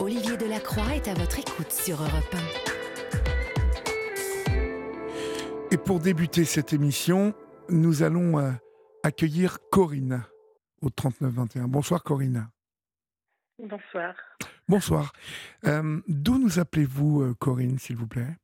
[0.00, 2.36] Olivier Delacroix est à votre écoute sur Europe
[5.70, 7.34] Et pour débuter cette émission,
[7.68, 8.50] nous allons euh,
[9.02, 10.22] accueillir Corinne
[10.80, 11.68] au 3921.
[11.68, 12.48] Bonsoir Corinne.
[13.58, 14.14] Bonsoir.
[14.68, 15.12] Bonsoir.
[15.66, 18.36] Euh, D'où nous appelez-vous euh, Corinne, s'il vous plaît?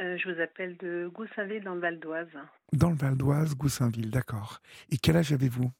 [0.00, 2.28] Euh, je vous appelle de Goussainville dans le Val d'Oise.
[2.72, 4.60] Dans le Val d'Oise, Goussainville, d'accord.
[4.90, 5.70] Et quel âge avez-vous?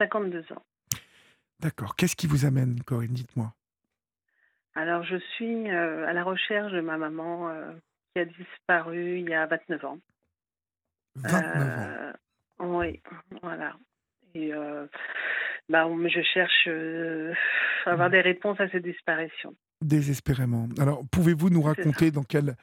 [0.00, 0.62] 52 ans.
[1.60, 1.96] D'accord.
[1.96, 3.12] Qu'est-ce qui vous amène, Corinne?
[3.12, 3.54] Dites-moi.
[4.74, 7.72] Alors, je suis euh, à la recherche de ma maman euh,
[8.14, 9.98] qui a disparu il y a 29 ans.
[11.16, 11.82] 29 ans.
[11.86, 12.12] Euh,
[12.60, 13.00] Oui,
[13.42, 13.76] voilà.
[14.34, 14.52] Et
[15.68, 16.68] bah, je cherche
[17.86, 19.54] à avoir des réponses à cette disparition.
[19.80, 20.68] Désespérément.
[20.80, 22.56] Alors, pouvez-vous nous raconter dans quelles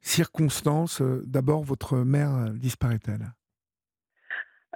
[0.00, 3.28] circonstances, d'abord, votre mère disparaît-elle?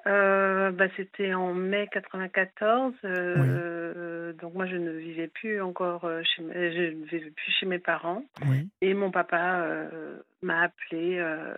[0.06, 2.94] Euh, bah, C'était en mai 94.
[3.04, 7.52] euh, Donc, moi, je ne vivais plus encore euh, chez, mes- je ne vivais plus
[7.52, 8.22] chez mes parents.
[8.48, 8.68] Oui.
[8.82, 11.54] Et mon papa euh, m'a appelé euh,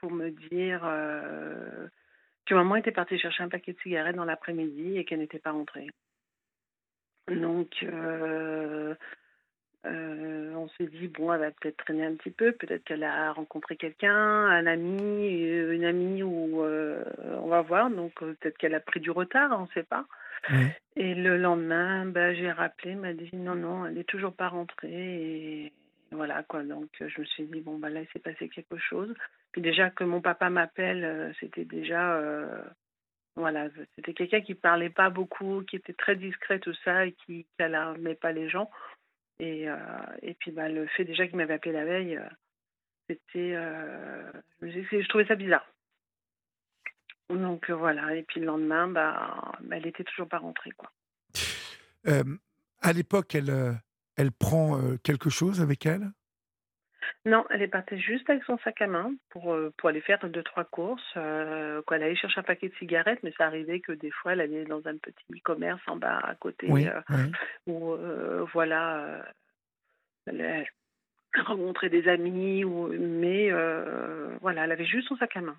[0.00, 1.86] pour me dire euh,
[2.46, 5.52] que maman était partie chercher un paquet de cigarettes dans l'après-midi et qu'elle n'était pas
[5.52, 5.88] rentrée.
[7.28, 7.84] Donc,
[9.84, 13.32] euh, on s'est dit, bon, elle va peut-être traîner un petit peu, peut-être qu'elle a
[13.32, 17.04] rencontré quelqu'un, un ami, euh, une amie, ou euh,
[17.40, 17.90] on va voir.
[17.90, 20.06] Donc, peut-être qu'elle a pris du retard, on ne sait pas.
[20.50, 20.66] Oui.
[20.96, 24.48] Et le lendemain, bah, j'ai rappelé, elle m'a dit non, non, elle n'est toujours pas
[24.48, 24.88] rentrée.
[24.90, 25.72] Et
[26.10, 26.62] voilà, quoi.
[26.62, 29.12] Donc, je me suis dit, bon, bah, là, il s'est passé quelque chose.
[29.50, 32.16] Puis déjà, que mon papa m'appelle, c'était déjà.
[32.16, 32.62] euh,
[33.34, 37.46] voilà, c'était quelqu'un qui parlait pas beaucoup, qui était très discret, tout ça, et qui
[37.58, 38.70] n'alarmait pas les gens.
[39.42, 39.76] Et, euh,
[40.22, 42.28] et puis, bah, le fait déjà qu'il m'avait appelé la veille, euh,
[43.08, 43.56] c'était.
[43.56, 45.66] euh, je, trouvais ça bizarre.
[47.28, 50.92] Donc voilà, et puis le lendemain, bah, bah, elle était toujours pas rentrée, quoi.
[52.80, 53.80] À l'époque, elle,
[54.16, 56.12] elle prend quelque chose avec elle?
[57.24, 60.28] Non, elle est partie juste avec son sac à main pour, euh, pour aller faire
[60.28, 61.02] deux, trois courses.
[61.16, 64.32] Euh, quoi, elle allait chercher un paquet de cigarettes, mais ça arrivait que des fois,
[64.32, 66.88] elle allait dans un petit commerce en bas à côté, Oui.
[66.88, 67.32] euh, oui.
[67.68, 69.22] où, euh, voilà, euh,
[70.26, 70.66] elle
[71.46, 75.56] rencontrer des amis, ou, mais euh, voilà, elle avait juste son sac à main.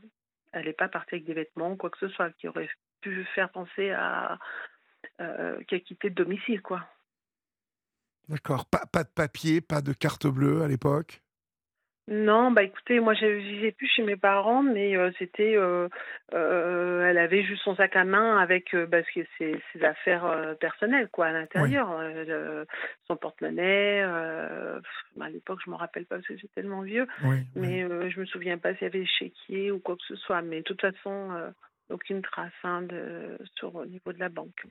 [0.52, 2.70] Elle n'est pas partie avec des vêtements ou quoi que ce soit qui aurait
[3.02, 4.38] pu faire penser à
[5.20, 6.88] euh, qu'elle quittait le domicile, quoi.
[8.30, 8.66] D'accord.
[8.68, 11.23] Pas, pas de papier, pas de carte bleue à l'époque?
[12.10, 15.88] Non, bah écoutez, moi je vivais plus chez mes parents, mais euh, c'était, euh,
[16.34, 18.90] euh, elle avait juste son sac à main avec que
[19.38, 21.98] ses, ses affaires personnelles quoi à l'intérieur,
[23.08, 24.02] son porte-monnaie.
[24.02, 27.38] à l'époque, je m'en rappelle pas parce que c'est tellement vieux, Oui.
[27.56, 30.42] mais je me souviens pas s'il y avait des chéquiers ou quoi que ce soit.
[30.42, 31.30] Mais de toute façon,
[31.90, 34.66] aucune trace hein, de, sur au niveau de la banque.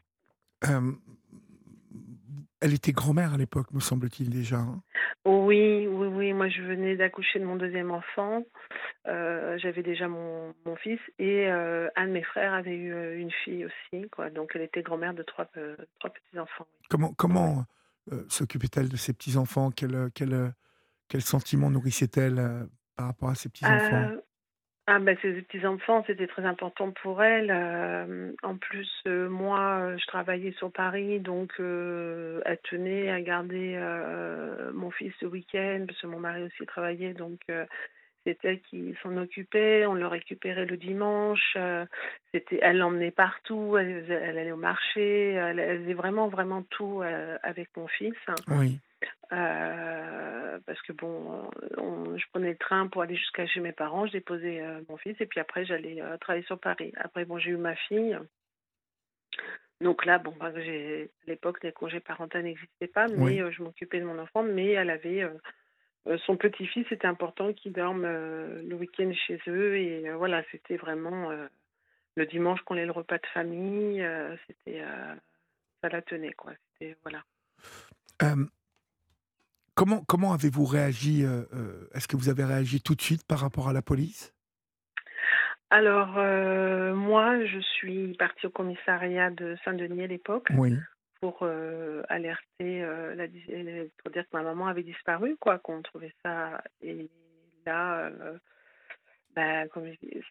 [2.60, 4.56] Elle était grand-mère à l'époque, me semble-t-il déjà.
[4.58, 4.82] hein.
[5.24, 6.32] Oui, oui, oui.
[6.32, 8.42] Moi, je venais d'accoucher de mon deuxième enfant.
[9.06, 13.18] Euh, J'avais déjà mon, mon fils et euh, un de mes frères avait eu euh,
[13.18, 14.08] une fille aussi.
[14.10, 14.30] Quoi.
[14.30, 16.66] Donc, elle était grand-mère de trois, euh, trois petits-enfants.
[16.88, 17.64] Comment, comment
[18.28, 19.70] s'occupait-elle de ses petits-enfants?
[19.70, 20.52] Quel, quel,
[21.08, 22.66] quel sentiment nourrissait-elle
[22.96, 24.10] par rapport à ses petits-enfants?
[24.88, 27.52] Ah, ben, ces petits-enfants, c'était très important pour elle.
[27.52, 33.78] Euh, en plus, euh, moi, euh, je travaillais sur Paris, donc elle tenait à garder
[34.74, 37.40] mon fils le week-end, parce que mon mari aussi travaillait, donc
[38.24, 39.86] c'est elle qui s'en occupait.
[39.86, 41.56] On le récupérait le dimanche.
[42.34, 43.76] c'était, elle l'emmenait partout.
[43.78, 45.32] Elle, elle allait au marché.
[45.32, 47.02] Elle, elle faisait vraiment, vraiment tout
[47.42, 48.14] avec mon fils.
[48.48, 48.80] Oui.
[49.32, 54.06] Euh, parce que bon, on- je prenais le train pour aller jusqu'à chez mes parents,
[54.06, 56.92] je déposais euh, mon fils et puis après j'allais euh, travailler sur Paris.
[56.96, 58.18] Après bon, j'ai eu ma fille.
[59.80, 63.52] Donc là, bon, bah, j'ai, à l'époque, les congés parentaux n'existaient pas, mais Oui.
[63.52, 65.26] je m'occupais de mon enfant, mais elle avait
[66.26, 71.32] son petit-fils, c'était important qu'il dorme le week-end chez eux et voilà, c'était vraiment
[72.14, 74.06] le dimanche qu'on ait le repas de famille,
[74.46, 74.82] c'était
[75.80, 76.52] ça la tenait quoi.
[76.78, 77.22] C'était voilà.
[79.74, 83.38] Comment comment avez-vous réagi euh, euh, Est-ce que vous avez réagi tout de suite par
[83.38, 84.32] rapport à la police?
[85.70, 90.74] Alors, euh, moi, je suis partie au commissariat de Saint-Denis à l'époque Oui.
[91.20, 92.80] pour euh, alerter,
[93.16, 93.26] la,
[94.02, 96.62] pour dire que ma maman avait disparu, quoi, qu'on trouvait ça.
[96.82, 97.08] Et
[97.64, 98.10] là,
[99.34, 99.64] bah,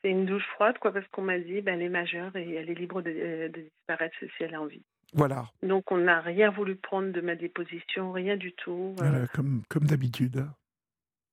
[0.01, 2.69] c'est une douche froide, quoi, parce qu'on m'a dit, ben, elle est majeure et elle
[2.69, 3.09] est libre de,
[3.47, 4.83] de disparaître si elle a envie.
[5.13, 5.45] Voilà.
[5.61, 8.95] Donc, on n'a rien voulu prendre de ma déposition, rien du tout.
[8.97, 10.45] Voilà, comme comme d'habitude.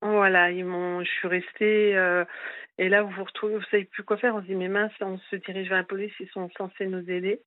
[0.00, 1.96] Voilà, ils m'ont, je suis restée.
[1.96, 2.24] euh,
[2.78, 4.34] et là, vous vous retrouvez, vous savez plus quoi faire.
[4.36, 7.08] On se dit, mais mince, on se dirige vers la police, ils sont censés nous
[7.10, 7.40] aider,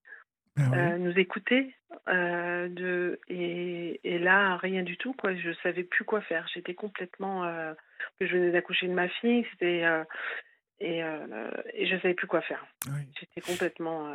[0.58, 0.78] Ah oui.
[0.78, 1.74] euh, nous écouter.
[2.10, 5.34] euh, de, et, et là, là, rien du tout, quoi.
[5.36, 6.48] Je savais plus quoi faire.
[6.54, 7.46] J'étais complètement.
[8.20, 9.84] je venais d'accoucher de ma fille, c'était.
[10.80, 12.66] et, et je savais plus quoi faire.
[13.20, 14.14] J'étais complètement.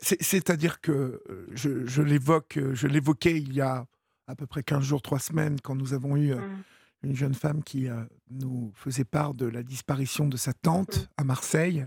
[0.00, 1.22] C'est-à-dire que
[1.52, 3.86] je, je l'évoque, je l'évoquais il y a
[4.26, 6.62] à peu près 15 jours, 3 semaines, quand nous avons eu mmh.
[7.02, 7.88] une jeune femme qui
[8.30, 11.08] nous faisait part de la disparition de sa tante mmh.
[11.16, 11.86] à Marseille.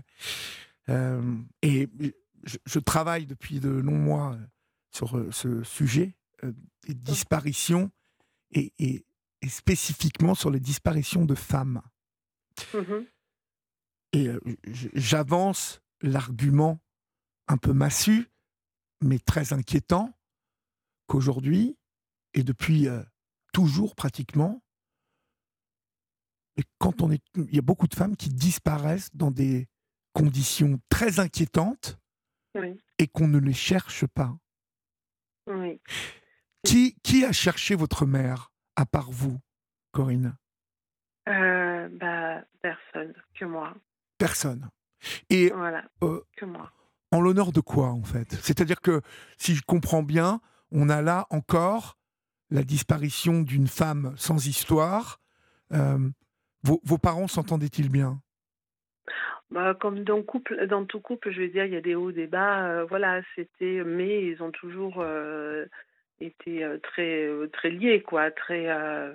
[1.62, 1.88] et
[2.44, 4.36] je, travaille depuis de longs mois
[4.92, 6.98] sur ce sujet des mmh.
[6.98, 7.90] disparitions
[8.52, 9.04] et, et,
[9.48, 11.80] spécifiquement sur les disparitions de femmes.
[14.12, 14.28] Et
[14.94, 16.80] j'avance l'argument
[17.48, 18.30] un peu massu,
[19.00, 20.12] mais très inquiétant,
[21.06, 21.78] qu'aujourd'hui,
[22.34, 23.02] et depuis euh,
[23.52, 24.62] toujours pratiquement,
[26.56, 29.68] et quand on est, il y a beaucoup de femmes qui disparaissent dans des
[30.14, 31.98] conditions très inquiétantes
[32.98, 34.38] et qu'on ne les cherche pas.
[36.64, 39.38] Qui, qui a cherché votre mère, à part vous,
[39.92, 40.36] Corinne?
[41.28, 43.74] Euh, bah, Personne, que moi.
[44.16, 44.70] Personne.
[45.28, 46.72] Et voilà, euh, que moi
[47.12, 48.32] en l'honneur de quoi, en fait?
[48.42, 49.00] C'est-à-dire que,
[49.38, 50.40] si je comprends bien,
[50.72, 51.96] on a là encore
[52.50, 55.20] la disparition d'une femme sans histoire.
[55.72, 55.98] Euh,
[56.62, 58.20] vos, parents s'entendaient-ils bien?
[59.50, 60.22] Bah, comme dans,
[60.84, 62.66] tout couple, je veux dire, il y a des hauts, des bas.
[62.66, 65.66] Euh, voilà, c'était, mais ils ont toujours euh,
[66.20, 68.30] été très, très liés, quoi.
[68.30, 68.64] Très,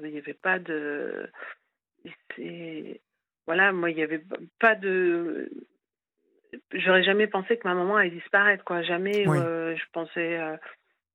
[0.04, 1.30] il n'y avait pas de,
[3.48, 4.24] voilà, moi, il n'y avait
[4.60, 5.50] pas de,
[6.74, 8.82] j'aurais jamais pensé que ma maman allait disparaître, quoi.
[8.82, 10.40] Jamais, euh, je pensais.
[10.40, 10.58] Euh,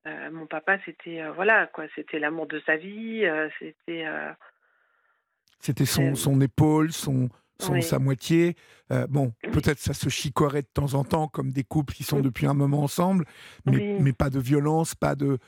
[0.07, 1.85] euh, mon papa, c'était voilà, quoi.
[1.95, 3.25] C'était l'amour de sa vie.
[3.59, 4.05] c'était.
[5.59, 7.29] C'était son, son épaule, son,
[7.59, 8.57] son sa moitié.
[9.09, 12.47] bon, peut-être ça se chicorait de temps en temps, comme des couples qui sont depuis
[12.47, 13.25] un moment ensemble,
[13.65, 15.39] mais, mais pas de violence, pas de.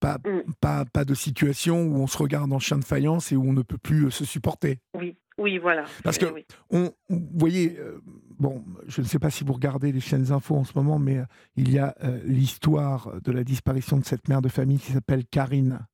[0.00, 0.52] Pas, mm.
[0.60, 3.52] pas, pas de situation où on se regarde en chien de faïence et où on
[3.52, 4.78] ne peut plus se supporter.
[4.94, 5.84] Oui, oui, voilà.
[6.02, 6.26] Parce que,
[6.70, 8.00] on, vous voyez, euh,
[8.38, 11.18] bon, je ne sais pas si vous regardez les chaînes infos en ce moment, mais
[11.18, 11.24] euh,
[11.56, 15.24] il y a euh, l'histoire de la disparition de cette mère de famille qui s'appelle
[15.24, 15.86] Karine,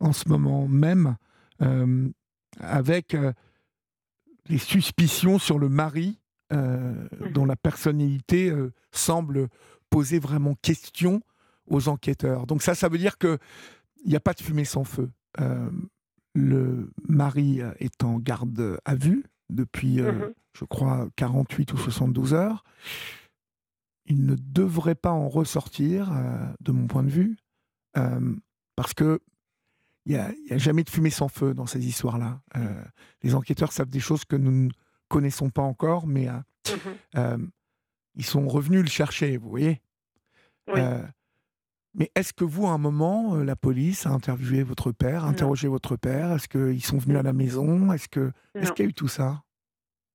[0.00, 1.16] en ce moment même,
[2.60, 3.16] avec
[4.48, 6.18] les suspicions sur le mari,
[6.50, 7.08] mhm.
[7.32, 8.52] dont la personnalité
[8.90, 9.48] semble
[9.88, 11.22] poser vraiment question
[11.66, 12.46] aux enquêteurs.
[12.46, 13.38] Donc ça, ça veut dire qu'il
[14.06, 15.10] n'y a pas de fumée sans feu.
[16.34, 22.32] Le mari est en garde à vue depuis, euh, mmh je crois, 48 ou 72
[22.32, 22.62] heures.
[24.06, 27.36] Il ne devrait pas en ressortir, euh, de mon point de vue,
[27.96, 28.36] euh,
[28.76, 29.20] parce que
[30.06, 32.40] il n'y a, a, jamais de fumée sans feu dans ces histoires-là.
[33.22, 34.70] les enquêteurs savent des choses que nous ne
[35.08, 37.50] connaissons pas encore, mais mmh
[38.16, 39.82] ils sont revenus le chercher, vous voyez.
[40.72, 40.80] Oui.
[41.96, 45.68] Mais est-ce que vous, à un moment, euh, la police a interviewé votre père, interrogé
[45.68, 46.32] votre père?
[46.32, 47.92] Est-ce qu'ils sont venus à la maison?
[47.92, 49.42] Est-ce que est-ce qu'il y a eu tout ça?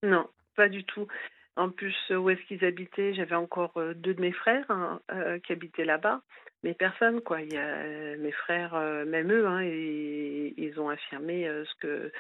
[0.04, 1.08] Non, pas du tout.
[1.56, 3.14] En plus, euh, où est-ce qu'ils habitaient?
[3.14, 5.00] J'avais encore euh, deux de mes frères hein,
[5.44, 6.22] qui habitaient là-bas,
[6.64, 7.42] mais personne, quoi.
[7.42, 8.76] Il y a mes frères,
[9.06, 12.12] même eux, hein, et, ils ont affirmé ce que,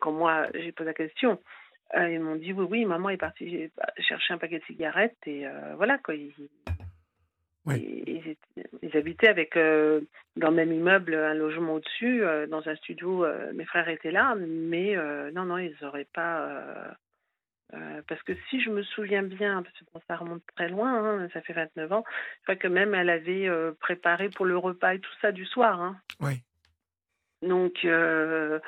[0.00, 1.40] quand moi j'ai posé la question.
[1.94, 5.46] ils m'ont dit oui, oui, maman est partie chercher un paquet de cigarettes et
[5.76, 6.14] voilà quoi.
[6.14, 6.32] Ils,
[8.96, 10.00] habitaient avec, euh,
[10.36, 13.24] dans le même immeuble, un logement au-dessus, euh, dans un studio.
[13.24, 14.96] Euh, mes frères étaient là, mais
[15.32, 16.96] non, non, ils n'auraient pas.
[18.08, 21.40] parce que si je me souviens bien, parce que ça remonte très loin, hein, ça
[21.40, 22.04] fait 29 ans,
[22.38, 23.48] je crois que même elle avait
[23.80, 25.80] préparé pour le repas et tout ça du soir.
[25.80, 25.96] Hein.
[26.20, 26.42] Oui.
[27.42, 28.62] Donc, elle,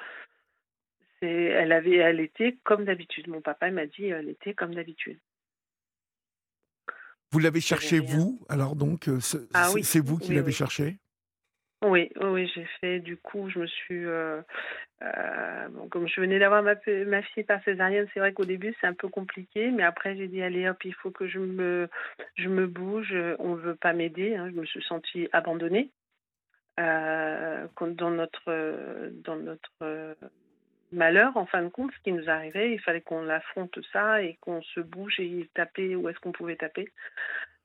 [1.72, 3.28] avait, elle était comme d'habitude.
[3.28, 5.18] Mon papa m'a dit elle était comme d'habitude.
[7.30, 9.18] Vous l'avez cherché, vous Alors, donc, euh,
[9.52, 10.96] ah c'est vous qui l'avez cherché?
[11.84, 13.00] Oui, oui, j'ai fait.
[13.00, 14.04] Du coup, je me suis.
[14.04, 14.40] Euh,
[15.02, 16.74] euh, comme je venais d'avoir ma,
[17.06, 19.70] ma, fille par césarienne, c'est vrai qu'au début, c'est un peu compliqué.
[19.70, 21.88] Mais après, j'ai dit allez, hop, il faut que je me,
[22.36, 23.14] je me bouge.
[23.38, 24.34] On ne veut pas m'aider.
[24.34, 24.50] Hein.
[24.50, 25.90] Je me suis sentie abandonnée.
[26.78, 30.16] dans notre, dans notre
[30.92, 34.36] malheur, en fin de compte, ce qui nous arrivait, il fallait qu'on affronte ça et
[34.40, 36.90] qu'on se bouge et taper où est-ce qu'on pouvait taper.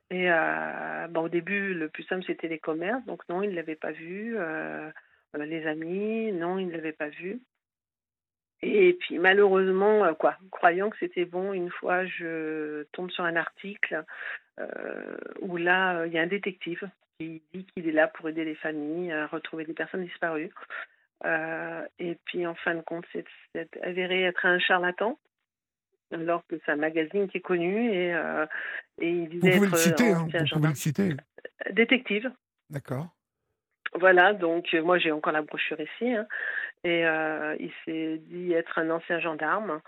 [0.09, 3.03] Et euh, au début, le plus simple, c'était les commerces.
[3.05, 4.35] Donc non, il ne l'avait pas vu.
[4.37, 4.91] Euh,
[5.37, 7.39] les amis, non, il ne l'avait pas vu.
[8.61, 13.35] Et puis malheureusement, euh, quoi, croyant que c'était bon, une fois, je tombe sur un
[13.35, 14.03] article
[15.41, 16.87] où là, il y a un détective
[17.17, 20.51] qui dit qu'il est là pour aider les familles à retrouver des personnes disparues.
[21.25, 25.17] Euh, et puis, en fin de compte, c'est avéré être un charlatan,
[26.11, 28.45] alors que c'est un magazine qui est connu et, euh,
[28.99, 31.09] et il disait vous pouvez le citer, hein, vous pouvez le citer.
[31.71, 32.31] Détective.
[32.69, 33.07] D'accord.
[33.95, 36.13] Voilà, donc moi j'ai encore la brochure ici.
[36.13, 36.27] hein.
[36.83, 39.81] et euh, il s'est dit être un ancien gendarme.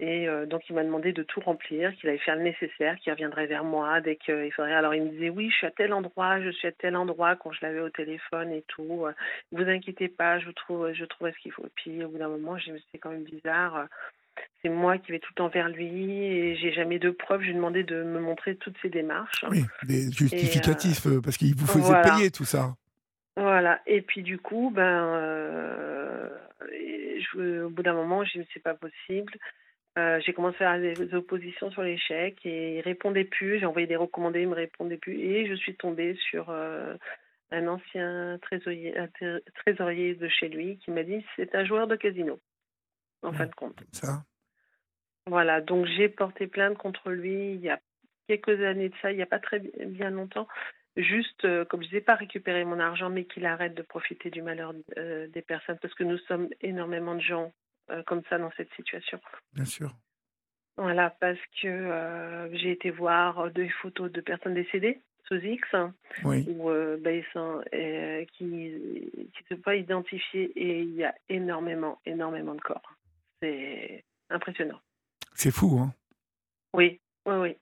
[0.00, 3.12] Et euh, donc il m'a demandé de tout remplir, qu'il allait faire le nécessaire, qu'il
[3.12, 4.74] reviendrait vers moi dès qu'il faudrait.
[4.74, 7.34] Alors il me disait oui, je suis à tel endroit, je suis à tel endroit
[7.34, 9.06] quand je l'avais au téléphone et tout.
[9.06, 9.12] Euh,
[9.50, 11.66] Vous inquiétez pas, je trouve, je trouverai ce qu'il faut.
[11.66, 13.76] Et puis au bout d'un moment, dit, c'est quand même bizarre.
[13.76, 13.84] euh,
[14.62, 17.40] C'est moi qui vais tout le temps vers lui et j'ai jamais de preuves.
[17.40, 19.44] Je lui ai demandé de me montrer toutes ses démarches.
[19.50, 22.14] Oui, des justificatifs, euh, parce qu'il vous faisait voilà.
[22.14, 22.76] payer tout ça.
[23.36, 23.80] Voilà.
[23.88, 26.30] Et puis du coup, ben,
[26.70, 29.32] je- au bout d'un moment, je me dit c'est pas possible.
[29.98, 33.58] Euh, j'ai commencé à faire des oppositions sur les chèques et il répondait plus.
[33.58, 35.18] J'ai envoyé des recommandés, il me répondait plus.
[35.18, 36.94] Et je suis tombée sur euh,
[37.50, 39.08] un ancien trésorier, un
[39.56, 42.38] trésorier de chez lui qui m'a dit c'est un joueur de casino.
[43.22, 43.82] En fin de compte.
[43.92, 44.22] Ça.
[45.26, 47.80] Voilà, donc j'ai porté plainte contre lui il y a
[48.28, 50.46] quelques années de ça, il n'y a pas très bi- bien longtemps.
[50.96, 54.42] Juste, euh, comme je n'ai pas récupéré mon argent, mais qu'il arrête de profiter du
[54.42, 57.52] malheur des personnes, parce que nous sommes énormément de gens
[58.06, 59.20] comme ça dans cette situation.
[59.54, 59.90] Bien sûr.
[60.76, 65.68] Voilà, parce que euh, j'ai été voir des photos de personnes décédées sous X,
[66.24, 66.46] Oui.
[66.48, 72.00] où, euh, ils sont, euh, qui ne sont pas identifiés, et il y a énormément,
[72.06, 72.94] énormément de corps.
[73.42, 74.80] C'est impressionnant.
[75.34, 75.92] C'est fou, hein
[76.72, 77.56] Oui, oui, oui.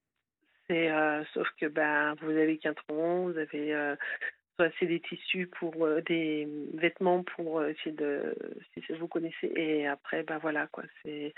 [0.70, 3.94] Euh, sauf que ben vous avez qu'un tronc, vous avez euh,
[4.78, 8.34] c'est des tissus pour euh, des vêtements pour euh, essayer de
[8.74, 11.34] si c'est- vous connaissez et après ben voilà quoi c'est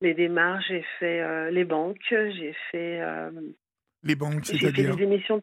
[0.00, 3.30] les démarches j'ai fait euh, les banques j'ai fait euh,
[4.02, 5.42] Les banques, j'ai fait des émissions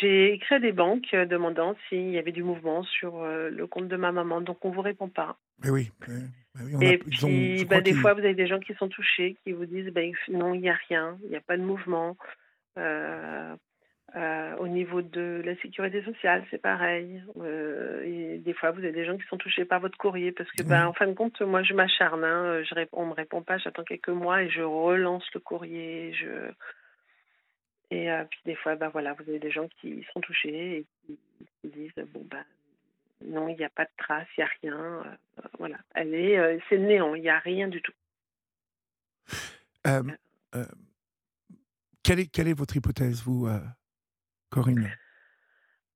[0.00, 3.96] j'ai écrit à des banques demandant s'il y avait du mouvement sur le compte de
[3.96, 5.92] ma maman donc on vous répond pas Mais oui.
[6.08, 6.14] mais-
[6.56, 8.58] mais oui, on a- et ils ont- puis, bah, des fois, vous avez des gens
[8.60, 11.40] qui sont touchés, qui vous disent bah, non, il n'y a rien, il n'y a
[11.40, 12.16] pas de mouvement.
[14.14, 17.22] Euh, euh, au niveau de la sécurité sociale, c'est pareil.
[17.38, 20.50] Euh, et des fois, vous avez des gens qui sont touchés par votre courrier parce
[20.52, 20.76] que, Oui.
[20.76, 22.24] en fin de compte, moi, je m'acharne.
[22.24, 25.40] Hein, je réponds, on ne me répond pas, j'attends quelques mois et je relance le
[25.40, 26.12] courrier.
[26.14, 26.50] Je...
[27.90, 30.86] Et euh, puis, des fois, bah, voilà, vous avez des gens qui sont touchés et
[31.06, 31.18] qui,
[31.60, 32.44] qui disent bon, bah,
[33.24, 35.02] non, il n'y a pas de trace, il n'y a rien.
[35.06, 37.92] euh, voilà, elle est, euh, c'est le néant, il n'y a rien du tout.
[39.86, 40.02] Euh,
[40.54, 40.64] euh,
[42.02, 43.58] quelle, est, quelle est votre hypothèse, vous, euh,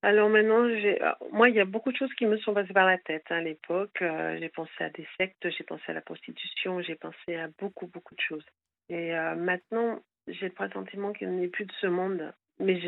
[0.02, 2.86] Alors maintenant, euh, moi, il y a beaucoup de choses qui me sont passées par
[2.86, 4.00] la tête hein, à l'époque.
[4.00, 7.88] Euh, j'ai pensé à des sectes, j'ai pensé à la prostitution, j'ai pensé à beaucoup,
[7.88, 8.44] beaucoup de choses.
[8.88, 12.32] Et euh, maintenant, j'ai le pressentiment qu'il n'est plus de ce monde.
[12.60, 12.80] Mais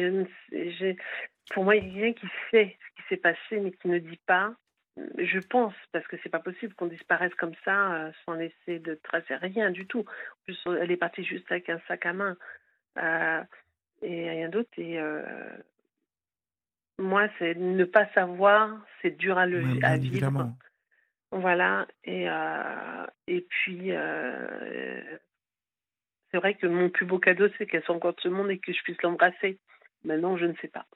[1.52, 3.98] pour moi, il y a quelqu'un qui sait ce qui s'est passé, mais qui ne
[3.98, 4.54] dit pas.
[5.18, 9.24] Je pense, parce que c'est pas possible qu'on disparaisse comme ça sans laisser de traces,
[9.30, 10.04] rien du tout.
[10.66, 12.36] Elle est partie juste avec un sac à main
[14.02, 14.70] et rien d'autre.
[14.78, 15.22] Et euh,
[16.98, 20.12] moi, c'est ne pas savoir, c'est dur à, le, Ouais, à vivre.
[20.14, 20.56] évidemment.
[21.32, 21.86] Voilà.
[22.04, 25.16] Et, euh, et puis, euh,
[26.30, 28.58] c'est vrai que mon plus beau cadeau, c'est qu'elle soit encore de ce monde et
[28.58, 29.58] que je puisse l'embrasser.
[30.04, 30.86] Maintenant, je ne sais pas.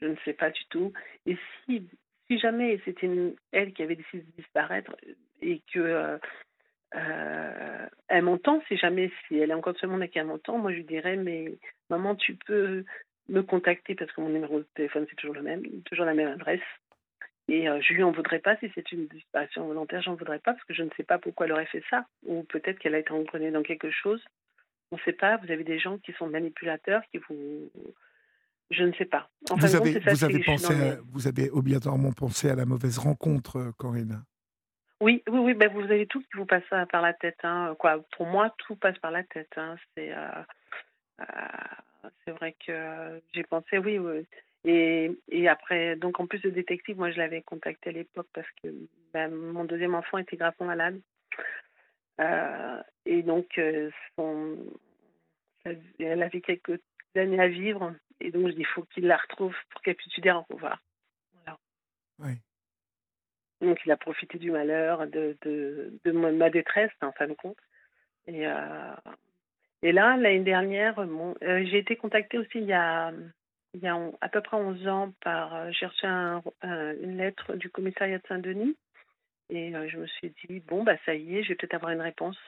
[0.00, 0.92] Je ne sais pas du tout.
[1.26, 1.88] Et si,
[2.26, 3.08] si jamais c'était
[3.52, 4.94] elle qui avait décidé de disparaître
[5.40, 6.18] et que euh,
[6.94, 10.58] euh, elle m'entend, si jamais si elle est encore de ce monde et qu'elle m'entend,
[10.58, 11.54] moi je lui dirais mais
[11.90, 12.84] maman tu peux
[13.28, 16.28] me contacter parce que mon numéro de téléphone c'est toujours le même, toujours la même
[16.28, 16.60] adresse.
[17.48, 20.52] Et euh, je lui en voudrais pas si c'est une disparition volontaire, j'en voudrais pas
[20.52, 22.06] parce que je ne sais pas pourquoi elle aurait fait ça.
[22.26, 24.22] Ou peut-être qu'elle a été emprenée dans quelque chose.
[24.92, 25.38] On ne sait pas.
[25.38, 27.70] Vous avez des gens qui sont manipulateurs, qui vous.
[28.70, 29.28] Je ne sais pas.
[29.50, 32.98] En fin vous compte, avez, ça, pensé à- vous avez obligatoirement pensé à la mauvaise
[32.98, 34.22] rencontre, euh, Corinne.
[35.02, 35.54] Oui, oui, oui.
[35.54, 37.40] Ben vous avez tout qui vous passe euh, par la tête.
[37.42, 37.74] Hein.
[37.76, 39.50] Quoi, pour moi, tout passe par la tête.
[39.56, 39.74] Hein.
[39.96, 40.42] C'est, euh,
[41.22, 44.24] euh, c'est vrai que j'ai pensé, oui, oui.
[44.64, 48.46] Et, et après, donc en plus de détective, moi je l'avais contacté à l'époque parce
[48.62, 48.68] que
[49.12, 51.00] ben, mon deuxième enfant était gravement malade.
[53.04, 53.60] Et donc,
[54.14, 54.56] son,
[55.64, 56.78] elle avait quelques
[57.16, 57.92] années à vivre.
[58.20, 60.54] Et donc, je dis, il faut qu'il la retrouve pour qu'elle puisse lui dire au
[60.54, 60.80] revoir.
[61.32, 61.58] Voilà.
[62.20, 62.38] Oui.
[63.62, 67.56] Donc, il a profité du malheur, de, de, de ma détresse, en fin de compte.
[68.26, 68.94] Et, euh,
[69.82, 73.12] et là, l'année dernière, euh, j'ai été contactée aussi il y a,
[73.74, 75.54] il y a on- à peu près 11 ans par.
[75.54, 78.76] euh, j'ai reçu un- un- une lettre du commissariat de Saint-Denis.
[79.50, 81.92] Et euh, je me suis dit, bon, bah, ça y est, je vais peut-être avoir
[81.92, 82.38] une réponse.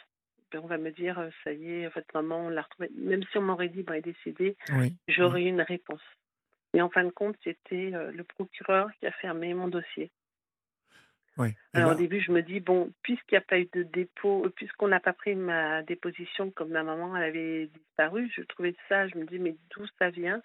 [0.56, 2.88] On va me dire, ça y est, votre maman, on l'a retrouvée.
[2.96, 4.94] Même si on m'aurait dit, bon, elle est décédée, Oui.
[5.08, 6.02] j'aurais eu une réponse.
[6.74, 10.10] Et en fin de compte, c'était le procureur qui a fermé mon dossier.
[11.38, 11.48] Oui.
[11.72, 14.44] Alors là- au début, je me dis, bon, puisqu'il n'y a pas eu de dépôt,
[14.46, 18.74] euh, puisqu'on n'a pas pris ma déposition comme ma maman, elle avait disparu, je trouvais
[18.88, 20.40] ça, je me dis, mais d'où ça vient?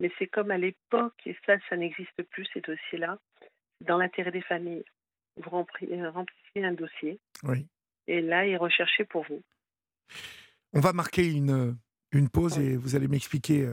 [0.00, 3.18] Mais c'est comme à l'époque, et ça, ça n'existe plus, ces dossiers-là.
[3.80, 4.84] dans l'intérêt des familles.
[5.36, 5.94] Vous remplissez
[6.64, 7.18] un dossier.
[7.42, 7.66] Oui.
[8.06, 9.42] Et là, il est recherché pour vous.
[10.72, 11.76] On va marquer une,
[12.18, 13.68] une pause et vous allez m'expliquer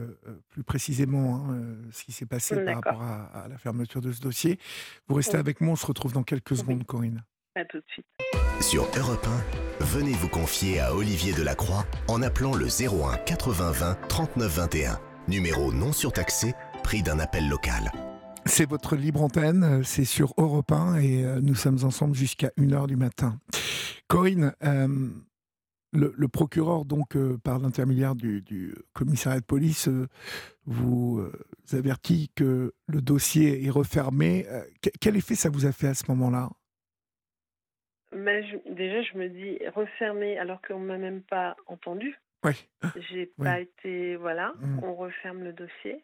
[0.50, 1.56] plus précisément hein,
[1.90, 4.58] ce qui s'est passé par rapport à, la fermeture de ce dossier.
[5.08, 7.22] Vous restez avec moi, on se retrouve dans quelques secondes, Corinne.
[7.54, 8.06] À tout de suite.
[8.60, 9.26] Sur Europe
[9.80, 15.00] 1, venez vous confier à Olivier Delacroix en appelant le 01 80 20 39 21.
[15.28, 17.90] Numéro non surtaxé, prix d'un appel local.
[18.46, 22.96] C'est votre libre antenne, c'est sur Europe 1 et nous sommes ensemble jusqu'à 1h du
[22.96, 23.38] matin.
[24.08, 24.52] Corinne,
[25.92, 30.08] le, procureur, donc, euh, par l'intermédiaire du, commissariat de police, euh,
[30.66, 34.46] vous euh, avertit que le dossier est refermé.
[35.00, 36.50] quel effet ça vous a fait à ce moment-là?
[38.12, 42.18] Ben, Déjà, je me dis refermé alors qu'on ne m'a même pas entendu.
[42.44, 42.52] Oui.
[43.10, 44.16] J'ai pas été.
[44.16, 44.80] Voilà, mmh.
[44.82, 46.02] on referme le dossier.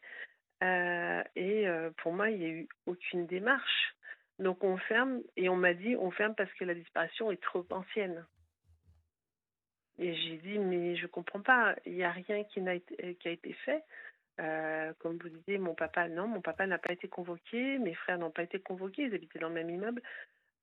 [0.63, 1.67] et
[2.03, 3.95] pour moi, il n'y a eu aucune démarche.
[4.39, 7.67] Donc on ferme et on m'a dit on ferme parce que la disparition est trop
[7.71, 8.25] ancienne.
[9.99, 13.29] Et j'ai dit, mais je comprends pas, il n'y a rien qui, n'a été, qui
[13.29, 13.83] a été fait.
[14.41, 18.19] Euh, comme vous disiez, mon papa, non, mon papa n'a pas été convoqué, mes frères
[18.19, 20.01] n'ont pas été convoqués, ils habitaient dans le même immeuble.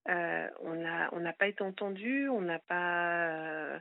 [0.07, 3.27] Euh, on n'a on n'a pas été entendu, on n'a pas.
[3.27, 3.79] Euh,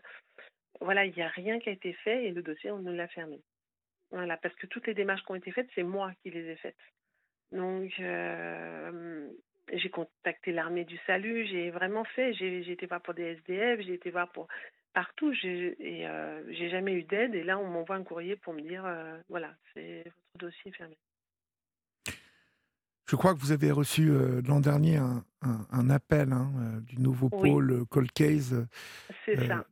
[0.80, 3.06] voilà, il n'y a rien qui a été fait et le dossier, on nous l'a
[3.06, 3.40] fermé.
[4.11, 6.56] Voilà, parce que toutes les démarches qui ont été faites, c'est moi qui les ai
[6.56, 6.76] faites.
[7.52, 7.92] Donc,
[9.73, 13.94] j'ai contacté l'armée du salut, j'ai vraiment fait, j'ai été voir pour des SDF, j'ai
[13.94, 14.49] été voir pour
[14.94, 15.32] partout.
[15.42, 17.34] Et euh, j'ai jamais eu d'aide.
[17.34, 20.96] Et là, on m'envoie un courrier pour me dire euh, voilà, c'est votre dossier fermé.
[23.06, 26.50] Je crois que vous avez reçu euh, l'an dernier un, appel hein,
[26.86, 28.66] du nouveau pôle Cold Case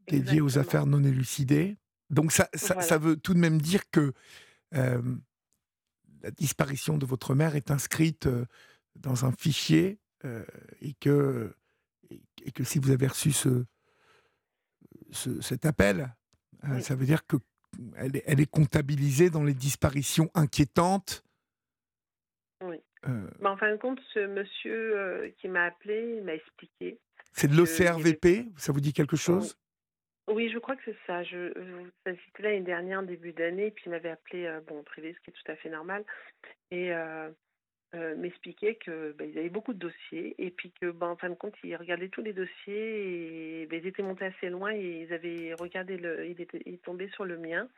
[0.07, 1.77] dédié aux affaires non élucidées.
[2.11, 4.13] Donc ça, ça, veut tout de même dire que
[4.71, 8.29] la disparition de votre mère est inscrite
[8.97, 9.99] dans un fichier
[10.83, 11.57] et, que,
[12.11, 13.65] et que si vous avez reçu ce,
[15.13, 16.09] cet appel,
[16.65, 17.37] euh, ça veut dire que
[17.97, 21.25] elle est, comptabilisée dans les disparitions inquiétantes.
[22.63, 22.77] Oui.
[23.09, 26.99] Euh, en fin de compte, ce monsieur euh, qui m'a appelé m'a expliqué.
[27.33, 29.57] C'est de l'OCRVP Ça vous dit quelque chose?
[30.29, 31.23] Oui, je crois que c'est ça.
[31.23, 31.51] Je,
[32.05, 35.51] c'était l'année dernière, début d'année, puis il m'avait appelé bon, privé, ce qui est tout
[35.51, 36.05] à fait normal.
[36.71, 36.93] Et
[37.95, 41.29] euh, m'expliquait que ben, ils avaient beaucoup de dossiers et puis que ben, en fin
[41.29, 45.03] de compte ils regardaient tous les dossiers et ben, ils étaient montés assez loin et
[45.03, 47.69] ils avaient regardé le ils étaient ils tombaient sur le mien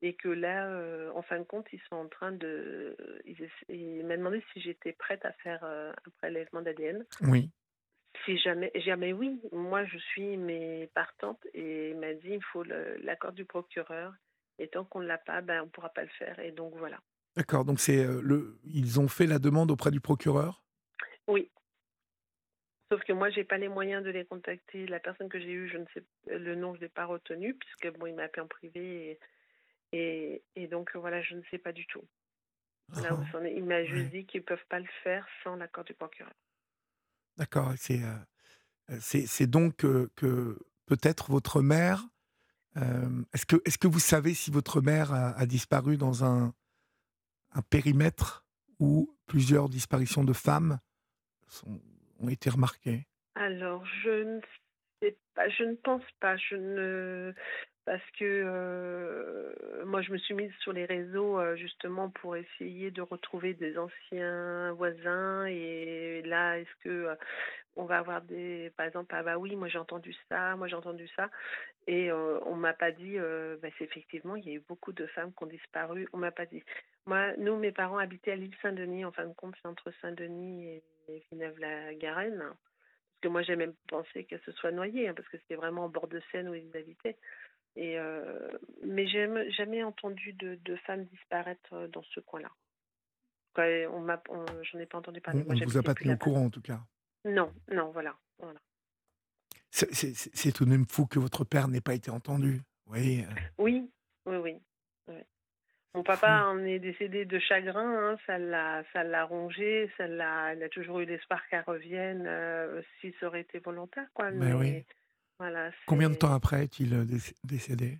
[0.00, 2.96] et que là euh, en fin de compte ils sont en train de
[3.68, 7.50] ils, m'ont demandé si j'étais prête à faire euh, un prélèvement d'ADN oui.
[8.24, 9.40] Si jamais jamais oui.
[9.50, 14.14] Moi je suis mais partante et il m'a dit il faut l'accord du procureur
[14.60, 17.00] et tant qu'on ne l'a pas ben on pourra pas le faire et donc voilà
[17.36, 20.64] D'accord, donc c'est le, ils ont fait la demande auprès du procureur?
[21.28, 21.50] Oui.
[22.90, 24.86] Sauf que moi, j'ai pas les moyens de les contacter.
[24.86, 27.96] La personne que j'ai eue, je ne sais le nom, je l'ai pas retenu puisque
[27.98, 29.18] bon, il m'a appelé en privé
[29.92, 32.02] et, et, donc voilà, je ne sais pas du tout.
[32.96, 35.92] Là où ah, il m'a juste dit qu'ils peuvent pas le faire sans l'accord du
[35.92, 36.32] procureur.
[37.36, 38.00] D'accord, c'est
[38.98, 42.02] c'est donc que peut-être votre mère.
[42.76, 46.54] est-ce que est-ce que vous savez si votre mère a disparu dans un
[47.52, 48.44] un périmètre
[48.78, 50.78] où plusieurs disparitions de femmes
[52.20, 53.06] ont été remarquées?
[53.34, 54.40] Alors, je ne
[55.02, 56.36] sais pas, je ne pense pas.
[56.36, 57.34] Je ne
[57.88, 62.90] parce que euh, moi je me suis mise sur les réseaux euh, justement pour essayer
[62.90, 67.14] de retrouver des anciens voisins et là est-ce que euh,
[67.76, 70.74] on va avoir des par exemple ah bah oui moi j'ai entendu ça moi j'ai
[70.74, 71.30] entendu ça.
[71.86, 73.16] Et on m'a pas dit
[73.62, 76.30] bah, c'est effectivement il y a eu beaucoup de femmes qui ont disparu on m'a
[76.30, 76.62] pas dit.
[77.06, 80.82] Moi nous mes parents habitaient à l'île Saint-Denis en fin de compte c'est entre Saint-Denis
[81.08, 82.40] et Villeneuve-la-Garenne.
[82.40, 85.84] Parce que moi j'ai même pensé qu'elle se soit noyée hein, parce que c'était vraiment
[85.84, 87.16] en bord de Seine où ils habitaient
[87.78, 88.48] et euh,
[88.84, 92.50] mais j'ai jamais entendu de, de, femmes disparaître euh, dans ce coin-là.
[93.90, 94.20] On m'a,
[94.62, 95.44] j'en ai pas entendu parler.
[95.48, 96.80] On ne vous a pas tenu au courant en tout cas.
[97.24, 98.16] Non, non, voilà.
[98.38, 98.60] voilà.
[99.70, 102.60] C'est tout de même fou que votre père n'ait pas été entendu.
[102.86, 103.24] Oui,
[103.58, 103.90] oui,
[104.26, 104.54] oui, oui.
[105.94, 110.54] Mon papa en est décédé de chagrin, hein, ça l'a, ça l'a rongé, ça l'a,
[110.54, 114.30] il a toujours eu l'espoir qu'elle revienne euh, si ça aurait été volontaire, quoi.
[114.30, 114.84] Ben mais, oui.
[115.86, 117.04] Combien de temps après est-il euh,
[117.44, 117.98] décédé?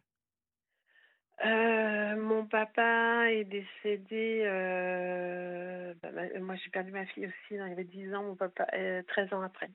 [1.44, 4.42] Euh, mon papa est décédé.
[4.44, 7.34] Euh, bah, bah, moi, j'ai perdu ma fille aussi.
[7.52, 8.24] il y avait 10 ans.
[8.24, 8.66] Mon papa,
[9.08, 9.70] 13 ans après.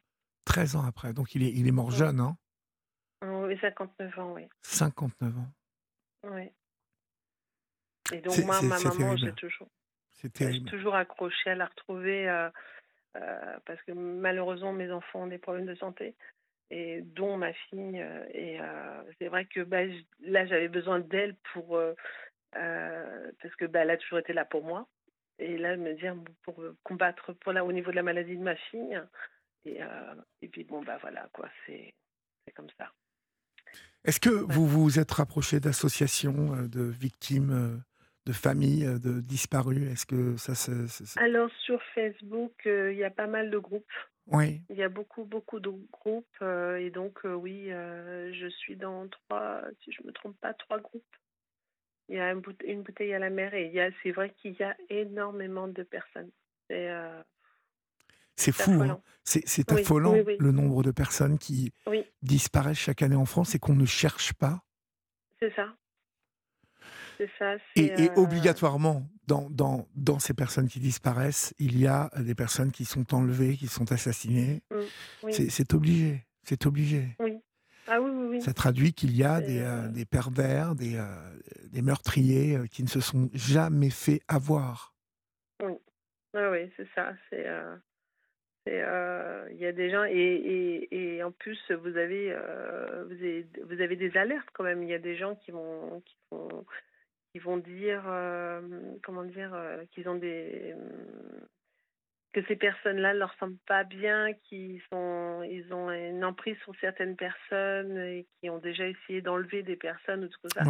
[0.46, 1.14] 13 ans après.
[1.14, 2.38] Donc, il est, il est mort jeune, hein?
[3.24, 4.48] Oui, 59 ans, oui.
[4.64, 5.48] 59 ans.
[6.26, 6.52] Oui.
[8.12, 9.70] Et donc, moi, ma maman, j'ai toujours,
[10.22, 12.50] j'ai toujours accroché à la retrouver
[13.14, 16.16] parce que malheureusement, mes enfants ont des problèmes de santé,
[16.74, 18.04] et dont ma fille.
[18.34, 18.58] et
[19.20, 19.86] c'est vrai que bah,
[20.22, 21.80] là, j'avais besoin d'elle pour.
[22.52, 24.88] parce que bah, elle a toujours été là pour moi.
[25.40, 28.56] Et là, me dire pour combattre pour là, au niveau de la maladie de ma
[28.56, 29.00] fille.
[29.66, 29.80] Et,
[30.42, 31.94] et puis, bon, bah voilà, quoi, c'est
[32.56, 32.92] comme ça.
[34.04, 37.84] Est-ce que vous vous êtes rapproché d'associations de victimes
[38.26, 39.92] de familles de disparus?
[39.92, 40.72] Est-ce que ça se...
[41.20, 43.86] Alors sur Facebook, il y a pas mal de groupes.
[44.28, 44.62] Oui.
[44.70, 46.42] Il y a beaucoup, beaucoup de groupes.
[46.42, 51.04] et donc, oui, je suis dans trois, si je ne me trompe pas, trois groupes.
[52.10, 55.68] Il y a une bouteille à la mer et c'est vrai qu'il y a énormément
[55.68, 56.32] de personnes.
[56.70, 56.90] C'est
[58.36, 59.00] c'est fou, hein.
[59.24, 61.72] c'est affolant le nombre de personnes qui
[62.22, 64.64] disparaissent chaque année en France et qu'on ne cherche pas.
[65.40, 65.76] C'est ça.
[67.18, 67.56] C'est ça.
[67.76, 72.36] Et, et, euh, obligatoirement, dans, dans, dans, ces personnes qui disparaissent, il y a des
[72.36, 74.62] personnes qui sont enlevées, qui sont assassinées.
[74.72, 76.26] Mm, c'est obligé.
[76.44, 77.16] C'est obligé.
[77.20, 77.38] Oui.
[77.88, 81.04] Ah oui, oui, Ça traduit qu'il y a des, euh, des, pervers, des, euh,
[81.72, 84.96] des meurtriers qui ne se sont jamais fait avoir.
[85.62, 85.74] Oui,
[86.34, 87.14] oui, oui c'est ça.
[87.30, 87.46] C'est
[88.66, 92.34] il y a des gens et, et, et, en plus vous avez,
[93.06, 94.84] vous avez, vous avez des alertes quand même.
[94.84, 96.66] Il y a des gens qui vont qui vont
[97.34, 98.04] qui vont dire
[99.02, 99.58] comment dire
[99.92, 100.74] qu'ils ont des
[102.32, 106.74] que ces personnes-là ne leur semblent pas bien, qu'ils sont ils ont une emprise sur
[106.80, 110.64] certaines personnes et qui ont déjà essayé d'enlever des personnes ou tout ça.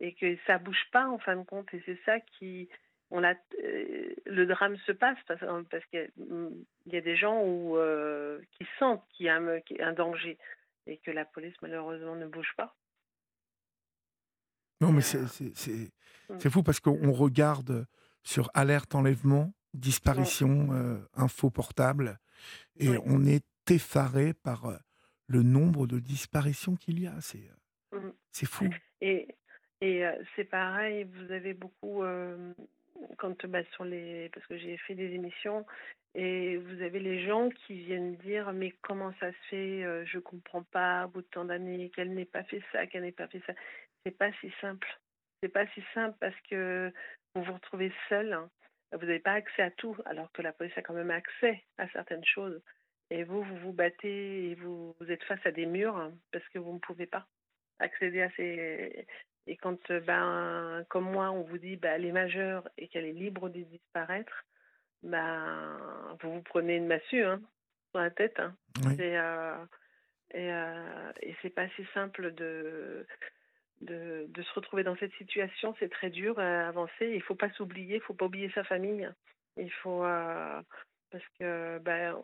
[0.00, 1.72] Et que ça bouge pas en fin de compte.
[1.72, 2.68] Et c'est ça qui
[3.10, 5.40] on a, euh, le drame se passe parce,
[5.70, 6.10] parce qu'il
[6.86, 10.38] y, a des gens où, euh, qui sentent qu'il y a un, danger
[10.86, 12.74] et que la police malheureusement ne bouge pas.
[14.80, 15.18] Non, mais c'est
[16.28, 16.50] mm.
[16.50, 17.86] fou parce qu'on regarde
[18.22, 22.18] sur alerte enlèvement, disparition, euh, info portable,
[22.78, 24.78] et on est effaré par
[25.26, 27.20] le nombre de disparitions qu'il y a.
[27.20, 27.50] C'est
[27.92, 28.12] mm.
[28.32, 28.68] c'est fou.
[29.00, 29.34] Et,
[29.80, 30.04] et
[30.36, 32.02] c'est pareil, vous avez beaucoup
[33.16, 35.64] quand bah, sur les parce que j'ai fait des émissions
[36.14, 40.62] et vous avez les gens qui viennent dire mais comment ça se fait je comprends
[40.62, 43.42] pas au bout de tant d'années qu'elle n'ait pas fait ça qu'elle n'ait pas fait
[43.46, 43.52] ça
[44.04, 44.88] c'est pas si simple
[45.42, 46.92] c'est pas si simple parce que
[47.34, 48.50] vous vous retrouvez seul hein.
[48.92, 51.88] vous n'avez pas accès à tout alors que la police a quand même accès à
[51.88, 52.60] certaines choses
[53.10, 56.46] et vous vous vous battez et vous, vous êtes face à des murs hein, parce
[56.48, 57.26] que vous ne pouvez pas
[57.80, 59.06] accéder à ces
[59.48, 63.12] et quand, ben, comme moi, on vous dit bah, elle est majeure et qu'elle est
[63.12, 64.44] libre de disparaître,
[65.02, 65.78] ben,
[66.20, 67.40] vous vous prenez une massue hein,
[67.90, 68.38] sur la tête.
[68.38, 68.54] Hein.
[68.84, 69.64] Euh,
[70.32, 73.06] et, euh, et, c'est pas si simple de,
[73.80, 75.74] de, se retrouver dans cette situation.
[75.78, 77.12] C'est très dur à avancer.
[77.14, 79.08] Il faut pas s'oublier, il faut pas oublier sa famille.
[79.56, 80.02] Il faut.
[81.10, 82.16] parce que ben,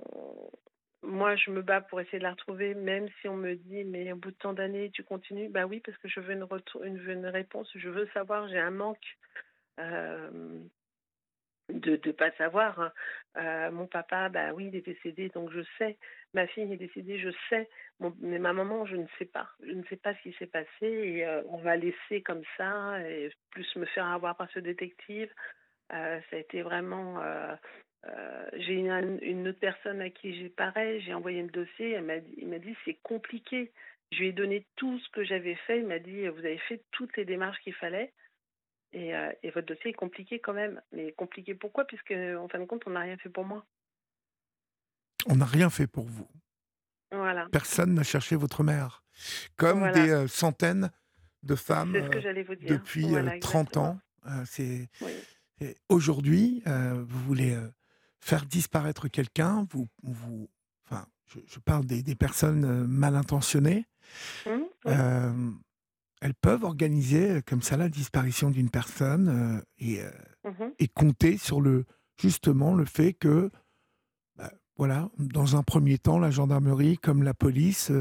[1.05, 4.11] moi, je me bats pour essayer de la retrouver, même si on me dit, mais
[4.13, 5.49] au bout de tant d'années, tu continues.
[5.49, 6.47] Bah oui, parce que je veux une,
[6.83, 9.17] une, une réponse, je veux savoir, j'ai un manque
[9.81, 10.61] euh,
[11.69, 12.81] de ne pas savoir.
[12.81, 12.93] Hein.
[13.37, 15.99] Euh, mon papa, bah oui, il est décédé, donc je sais.
[16.35, 17.69] Ma fille est décédée, je sais.
[18.21, 19.49] mais ma maman, je ne sais pas.
[19.63, 23.01] Je ne sais pas ce qui s'est passé et euh, on va laisser comme ça
[23.09, 25.33] et plus me faire avoir par ce détective.
[25.91, 27.23] ça a été vraiment
[28.09, 32.19] euh, j'ai une, autre personne à qui j'ai pareil, j'ai envoyé le dossier, elle m'a
[32.19, 33.73] dit, il m'a dit c'est compliqué.
[34.13, 36.83] Je lui ai donné tout ce que j'avais fait, il m'a dit vous avez fait
[36.91, 38.13] toutes les démarches qu'il fallait
[38.93, 40.81] et, euh, et, votre dossier est compliqué quand même.
[40.93, 41.85] Mais compliqué pourquoi?
[41.87, 43.65] Puisque en fin de compte on n'a rien fait pour moi.
[45.27, 46.29] On n'a rien fait pour vous.
[47.13, 47.47] Voilà.
[47.53, 49.05] Personne n'a cherché votre mère.
[49.57, 50.91] Comme des euh, centaines
[51.43, 51.93] de femmes
[52.63, 53.07] depuis
[53.41, 53.99] 30 ans.
[54.47, 54.89] c'est
[55.89, 57.57] Aujourd'hui, vous voulez
[58.25, 60.49] faire disparaître quelqu'un, vous, vous,
[60.87, 63.85] enfin, je, parle des, des, personnes euh, mal intentionnées,
[64.47, 64.51] mmh,
[64.87, 65.51] euh,
[66.23, 70.01] elles peuvent organiser euh, comme ça la disparition d'une personne et,
[70.45, 71.85] mmh et, compter sur le
[72.19, 73.51] justement le fait que,
[74.77, 77.93] voilà, dans un premier temps, la gendarmerie comme la police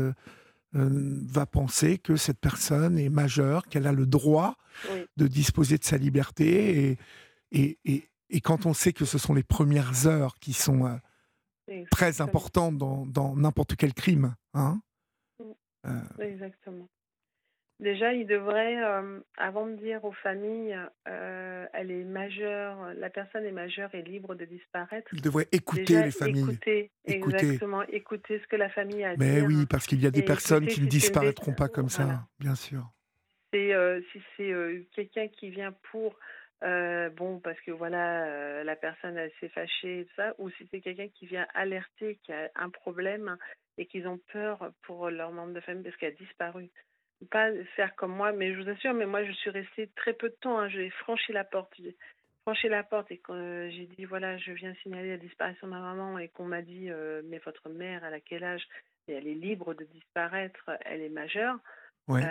[0.74, 4.56] va penser que cette personne est majeure, qu'elle a le droit
[5.18, 6.98] de disposer de sa liberté et,
[7.52, 11.84] et, et, et quand on sait que ce sont les premières heures qui sont euh,
[11.92, 14.36] très importantes dans n'importe quel crime.
[14.54, 14.82] Hein
[15.40, 15.44] mm.
[15.86, 16.02] euh.
[16.20, 16.90] Exactement.
[17.84, 23.52] Déjà, il devrait, euh, avant de dire aux familles, elle est majeure, la personne est
[23.52, 25.10] majeure et libre de disparaître.
[25.13, 26.43] Il devrait écouter les familles.
[26.43, 30.12] Écouter, exactement, écouter ce que la famille a à Mais oui, parce qu'il y a
[30.12, 32.89] des personnes qui ne disparaîtront pas comme ça, bien sûr.
[33.54, 36.17] si c'est quelqu'un qui vient pour
[36.63, 40.50] euh, bon, parce que voilà, euh, la personne elle s'est fâchée et tout ça, ou
[40.52, 43.38] si c'est quelqu'un qui vient alerter qu'il y a un problème
[43.78, 46.69] et qu'ils ont peur pour leur membre de famille parce qu'elle a disparu.
[47.30, 50.30] Pas faire comme moi, mais je vous assure, mais moi je suis restée très peu
[50.30, 50.60] de temps.
[50.60, 51.74] Hein, j'ai franchi la porte.
[52.44, 55.72] Franchi la porte et quand euh, j'ai dit voilà, je viens signaler la disparition de
[55.72, 56.90] ma maman et qu'on m'a dit
[57.26, 58.68] mais votre mère, elle a quel âge?
[59.08, 61.58] Et elle est libre de disparaître, elle est majeure.
[62.08, 62.24] Ouais.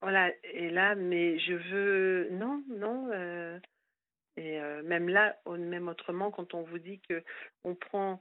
[0.00, 2.28] Voilà, et là, mais je veux.
[2.30, 3.10] Non, non.
[3.12, 3.58] euh,
[4.36, 7.24] et euh, même là, même autrement, quand on vous dit que
[7.64, 8.16] on prend euh,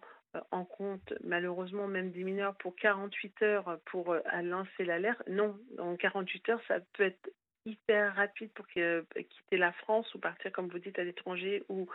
[0.52, 5.58] en compte, malheureusement, même des mineurs pour 48 heures pour euh, à lancer l'alerte, non.
[5.80, 7.32] En 48 heures, ça peut être
[7.66, 11.64] hyper rapide pour que, euh, quitter la France ou partir, comme vous dites, à l'étranger.
[11.70, 11.88] Ou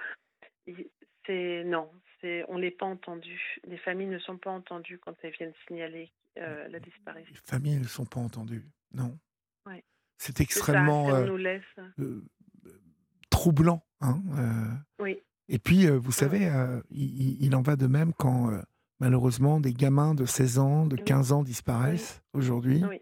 [1.27, 1.90] c'est non,
[2.21, 3.40] c'est on n'est pas entendu.
[3.64, 7.33] Les familles ne sont pas entendues quand elles viennent signaler euh, la disparition.
[7.35, 8.64] Les familles ne sont pas entendues.
[8.92, 9.18] Non?
[9.66, 9.85] Ouais.
[10.18, 11.62] C'est ça, extrêmement euh, nous laisse.
[11.99, 12.23] euh,
[13.31, 13.85] troublant.
[14.01, 15.03] hein, euh.
[15.03, 15.21] Oui.
[15.48, 18.61] Et puis, euh, vous savez, euh, il, en va de même quand, euh,
[19.00, 21.05] malheureusement, des gamins de 16 ans, de Oui.
[21.05, 22.83] 15 ans disparaissent aujourd'hui.
[22.88, 23.00] Oui.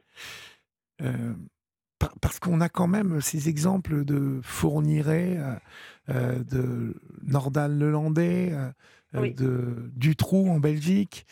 [1.98, 5.38] Par- parce qu'on a quand même ces exemples de Fourniret,
[6.08, 8.54] de Nordal-Lelandais,
[9.14, 9.34] Oui.
[9.34, 11.26] de Dutroux en Belgique,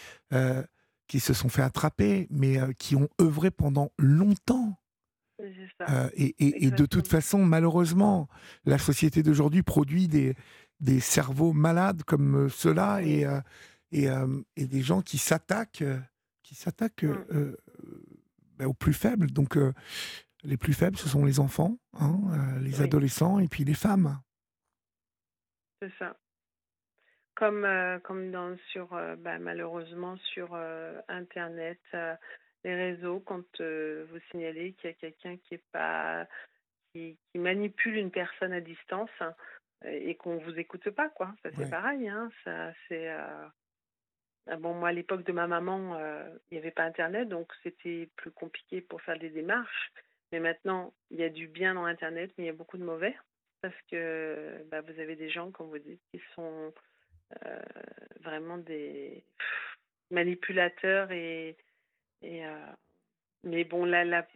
[1.06, 4.78] qui se sont fait attraper, mais qui ont œuvré pendant longtemps.
[5.78, 5.86] Ça.
[5.88, 8.28] Euh, et, et- et de toute façon, malheureusement,
[8.64, 10.34] la société d'aujourd'hui produit des,
[10.80, 13.40] des cerveaux malades comme euh, ceux-là et, euh,
[13.90, 15.84] et, euh, et des gens qui s'attaquent
[16.42, 17.36] qui s'attaquent euh, Mm.
[17.36, 17.56] euh,
[18.56, 19.30] ben, aux plus faibles.
[19.30, 19.56] Donc,
[20.42, 22.84] les plus faibles, ce sont les enfants, hein, les Oui.
[22.84, 24.18] adolescents et puis les femmes.
[25.80, 26.16] C'est ça.
[27.36, 27.64] Comme,
[28.02, 28.88] comme dans, sur,
[29.18, 30.56] bah, malheureusement, sur
[31.06, 31.78] Internet,
[32.64, 36.26] les réseaux, quand vous signalez qu'il y a quelqu'un qui est pas,
[36.92, 39.34] qui, qui manipule une personne à distance hein,
[39.84, 41.34] et qu'on vous écoute pas, quoi.
[41.42, 41.70] Ça, c'est Ouais.
[41.70, 42.30] pareil, hein.
[42.44, 43.46] Ça, c'est, euh,
[44.58, 48.08] Bon, moi, à l'époque de ma maman, euh, il n'y avait pas Internet, donc c'était
[48.16, 49.92] plus compliqué pour faire des démarches.
[50.32, 52.84] Mais maintenant, il y a du bien dans Internet, mais il y a beaucoup de
[52.84, 53.14] mauvais.
[53.60, 56.72] Parce que bah, vous avez des gens, comme vous dites, qui sont
[57.44, 57.60] euh,
[58.20, 59.22] vraiment des
[60.10, 61.10] manipulateurs.
[61.12, 61.56] Et,
[62.22, 62.72] et, euh,
[63.44, 64.26] mais bon, là, là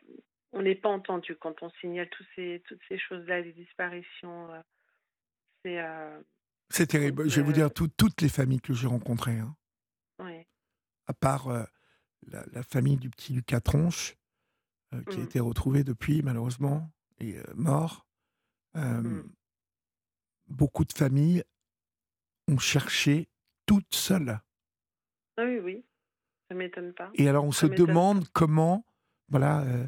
[0.52, 4.50] on n'est pas entendu quand on signale tous ces, toutes ces choses-là, les disparitions.
[5.66, 5.79] Euh, c'est.
[5.81, 6.22] euh,
[6.70, 7.29] C'est terrible.
[7.29, 9.57] Je vais vous euh, dire, tout- toutes les familles que j'ai rencontrées, hein,
[10.20, 10.46] ouais.
[11.07, 11.64] à part euh,
[12.29, 14.16] la, la famille du petit Lucas Tronche,
[14.94, 15.25] euh, qui a Mm.
[15.25, 18.07] été retrouvé depuis, malheureusement, et euh, mort.
[18.77, 19.33] euh, Mm.
[20.48, 21.44] Beaucoup de familles
[22.48, 23.29] ont cherché
[23.66, 24.40] toutes seules.
[25.38, 25.85] Ah oui, oui.
[26.48, 27.11] Ça m'étonne pas.
[27.14, 28.85] Et alors, on se demande comment,
[29.29, 29.87] voilà, euh,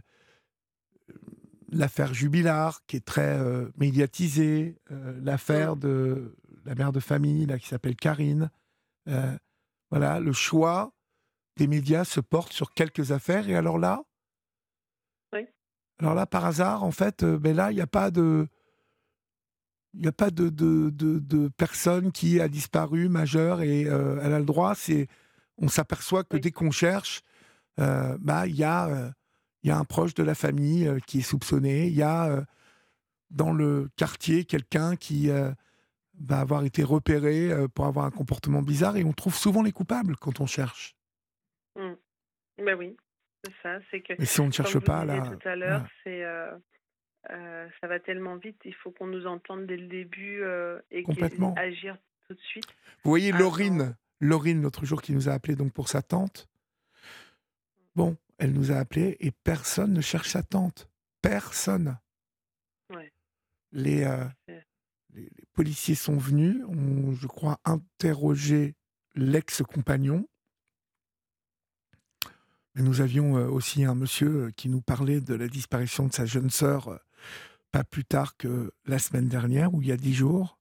[1.75, 7.59] l'affaire Jubilard, qui est très euh, médiatisée, euh, l'affaire de la mère de famille, là,
[7.59, 8.51] qui s'appelle Karine,
[9.09, 9.37] euh,
[9.91, 10.93] voilà, le choix
[11.57, 13.49] des médias se porte sur quelques affaires.
[13.49, 14.03] Et alors là,
[15.33, 15.47] Oui.
[15.99, 18.49] alors là, par hasard, en fait, euh, ben là, il n'y a pas de,
[19.95, 24.33] il n'y a pas de, de, de, de personne qui a disparu majeure et elle
[24.33, 24.75] a le droit.
[24.75, 25.07] C'est,
[25.59, 26.41] on s'aperçoit que Oui.
[26.41, 27.23] dès qu'on cherche,
[27.77, 29.13] bah, il y a,
[29.65, 31.87] il y a un proche de la famille euh, qui est soupçonné.
[31.87, 32.43] Il y a euh,
[33.31, 35.51] dans le quartier quelqu'un qui euh,
[36.21, 40.17] va avoir été repéré pour avoir un comportement bizarre et on trouve souvent les coupables
[40.17, 40.95] quand on cherche.
[41.77, 41.95] Mm.
[42.59, 42.97] Ben oui,
[43.43, 43.79] c'est ça.
[43.91, 45.89] C'est que, Mais si on ne cherche pas, là, tout à l'heure, voilà.
[46.05, 48.61] c'est ça va tellement vite.
[48.65, 50.45] Il faut qu'on nous entende dès le début
[50.91, 51.55] et Complètement.
[51.57, 51.97] agir
[52.29, 52.67] tout de suite.
[53.03, 56.49] Vous voyez Ah, Laurine, Laurine l'autre jour qui nous a appelé donc pour sa tante.
[57.97, 60.89] Bon, elle nous a appelé et personne ne cherche sa tante.
[61.23, 61.99] Personne.
[62.91, 63.13] Ouais.
[63.73, 64.61] Les, euh, les,
[65.15, 68.75] les policiers sont venus, ont, je crois, interrogé
[69.15, 70.27] l'ex-compagnon.
[72.77, 76.27] Nous avions euh, aussi un monsieur euh, qui nous parlait de la disparition de sa
[76.27, 76.99] jeune sœur
[77.75, 80.61] pas plus tard que la semaine dernière, ou il y a dix jours,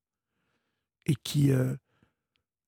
[1.06, 1.76] et qui euh,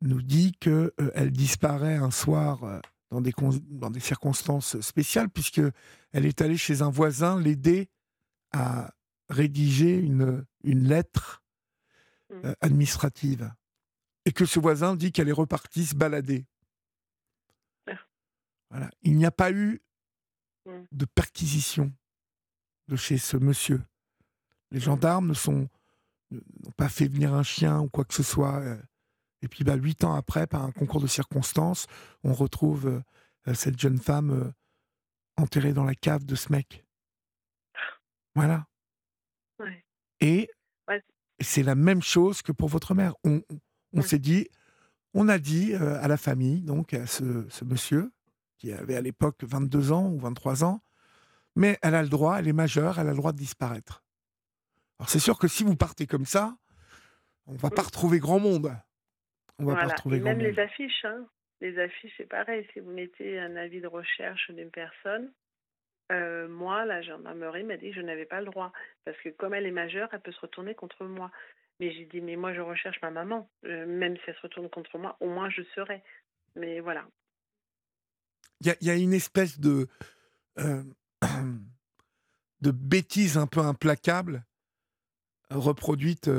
[0.02, 2.80] nous dit que euh, elle disparaît un soir
[3.12, 5.62] dans des, con- dans des circonstances spéciales, puisque
[6.12, 7.90] elle est allée chez un voisin l'aider
[8.52, 8.94] à
[9.30, 11.42] rédiger une, une lettre
[12.32, 12.46] Mm.
[12.46, 13.54] euh, administrative.
[14.26, 16.48] Et que ce voisin dit qu'elle est repartie se balader.
[17.88, 18.00] Ah.
[18.72, 18.90] Voilà.
[19.04, 19.82] Il n'y a pas eu
[20.66, 20.72] Mm.
[20.92, 21.94] de perquisition
[22.88, 23.84] de chez ce monsieur.
[24.72, 25.70] Les gendarmes ne sont
[26.32, 28.60] n'ont pas fait venir un chien ou quoi que ce soit.
[29.42, 31.88] Et puis, bah, huit ans après, par un concours de circonstances,
[32.24, 33.02] on retrouve euh,
[33.48, 34.52] euh, cette jeune femme euh,
[35.38, 36.86] enterrée dans la cave de ce mec.
[38.36, 38.66] Voilà.
[39.60, 39.86] Ouais.
[40.22, 40.50] Et
[40.88, 41.02] Ouais.
[41.40, 43.14] c'est la même chose que pour votre mère.
[43.24, 43.42] On,
[43.94, 44.48] on s'est dit,
[45.16, 48.12] on a dit euh, à la famille, donc à ce, ce monsieur,
[48.58, 50.82] qui avait à l'époque 22 ans ou 23 ans,
[51.56, 54.04] mais elle a le droit, elle est majeure, elle a le droit de disparaître.
[55.00, 56.56] Alors c'est sûr que si vous partez comme ça,
[57.48, 58.76] on va pas retrouver grand monde.
[59.60, 59.94] On va pas Voilà.
[59.94, 61.28] retrouver Et même les affiches, hein.
[61.62, 62.68] Les affiches, c'est pareil.
[62.74, 65.32] Si vous mettez un avis de recherche d'une personne,
[66.12, 68.72] euh, moi, la gendarmerie m'a dit que je n'avais pas le droit.
[69.06, 71.32] Parce que comme elle est majeure, elle peut se retourner contre moi.
[71.80, 73.50] Mais j'ai dit, mais moi, je recherche ma maman.
[73.66, 76.04] Euh, même si elle se retourne contre moi, au moins je serai.
[76.56, 77.08] Mais voilà.
[78.62, 79.88] Il y, a- il y a une espèce de,
[80.60, 80.84] euh,
[82.62, 84.44] de bêtise un peu implacable
[85.50, 86.30] reproduite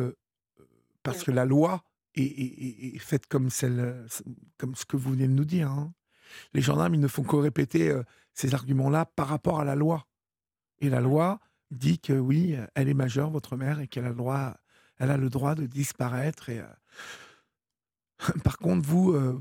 [1.03, 1.25] parce Mm.
[1.27, 1.83] que la loi
[2.17, 4.07] est, est- est- est faite comme, celle,
[4.59, 5.71] comme ce que vous venez de nous dire.
[5.71, 5.93] hein.
[6.55, 8.03] Les gendarmes, ils ne font que répéter euh,
[8.35, 10.07] ces arguments-là par rapport à la loi.
[10.81, 14.15] Et la loi dit que oui, elle est majeure, votre mère, et qu'elle a le
[14.17, 14.57] droit,
[14.99, 16.49] elle a le droit de disparaître.
[16.49, 16.67] Et, euh,
[18.45, 19.41] Par contre, vous, euh,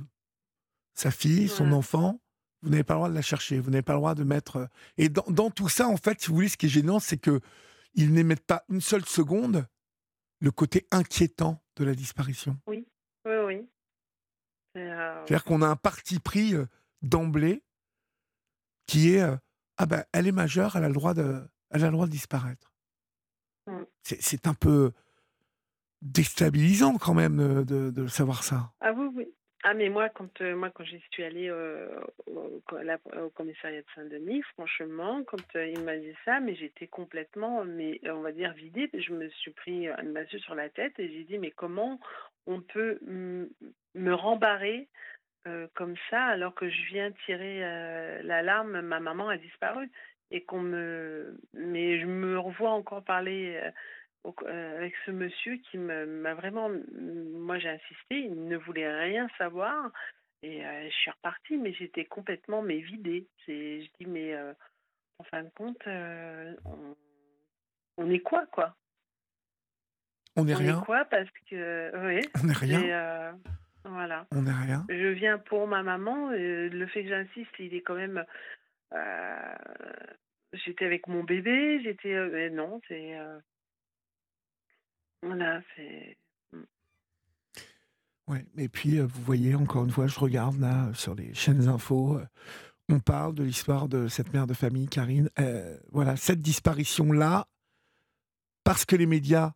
[0.93, 1.77] sa fille, son Voilà.
[1.77, 2.21] enfant,
[2.61, 4.69] vous n'avez pas le droit de la chercher, vous n'avez pas le droit de mettre.
[4.97, 7.17] Et dans, dans tout ça, en fait, si vous voulez, ce qui est gênant, c'est
[7.17, 7.39] que
[7.93, 9.67] ils n'émettent pas une seule seconde
[10.39, 12.57] le côté inquiétant de la disparition.
[12.67, 12.88] Oui,
[13.25, 13.67] oui.
[14.73, 16.65] C'est, euh, C'est-à-dire qu'on a un parti pris euh,
[17.01, 17.63] d'emblée
[18.88, 19.35] qui est euh,
[19.77, 22.11] ah ben elle est majeure, elle a le droit de, elle a le droit de
[22.11, 22.73] disparaître.
[23.67, 23.83] Mm.
[24.03, 24.91] C'est- un peu
[26.01, 28.73] déstabilisant quand même de, de savoir ça.
[28.79, 29.33] Ah oui, oui.
[29.67, 31.89] Ah mais moi quand euh, moi quand j'y suis allée euh,
[32.28, 36.86] au, la- au commissariat de Saint-Denis, franchement, quand euh, il m'a dit ça, mais j'étais
[36.86, 38.91] complètement, mais on va dire vidée.
[38.93, 41.99] Je me suis pris une massue sur la tête et j'ai dit mais comment
[42.45, 44.88] on peut me rembarrer
[45.73, 47.60] comme ça alors que je viens tirer
[48.23, 49.89] l'alarme, ma maman a disparu
[50.32, 53.60] et qu'on me, mais je me revois encore parler.
[54.43, 59.91] Euh, avec ce monsieur qui m'a vraiment, moi j'ai insisté, il ne voulait rien savoir
[60.41, 63.27] et euh, je suis repartie, mais j'étais complètement mais vidée.
[63.47, 64.53] Je dis mais euh,
[65.19, 66.95] en fin de compte, euh, on,
[67.97, 68.75] on est quoi quoi?
[70.35, 74.25] On n'est On rien, est quoi parce que oui, on n'est rien, et, voilà.
[74.31, 74.85] on n'est rien.
[74.89, 76.29] Je viens pour ma maman.
[76.31, 78.25] le fait que j'insiste, il est quand même.
[80.53, 82.13] j'étais avec mon bébé, j'étais.
[82.13, 83.17] euh, non, c'est.
[83.17, 83.39] euh,
[85.25, 86.17] voilà, c'est.
[88.27, 88.45] Ouais.
[88.57, 92.17] Et puis, euh, vous voyez, encore une fois, je regarde là sur les chaînes infos,
[92.17, 92.25] euh,
[92.89, 95.29] on parle de l'histoire de cette mère de famille, Karine.
[95.39, 97.47] Euh, voilà, cette disparition-là,
[98.63, 99.53] parce que les médias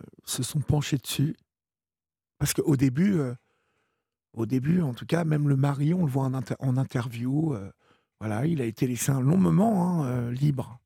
[0.00, 1.36] euh, se sont penchés dessus,
[2.38, 3.20] parce qu'au début,
[4.32, 7.56] au début, en tout cas, même le mari, on le voit en, inter- en interview,
[8.18, 10.80] voilà, il a été laissé un long moment hein, libre.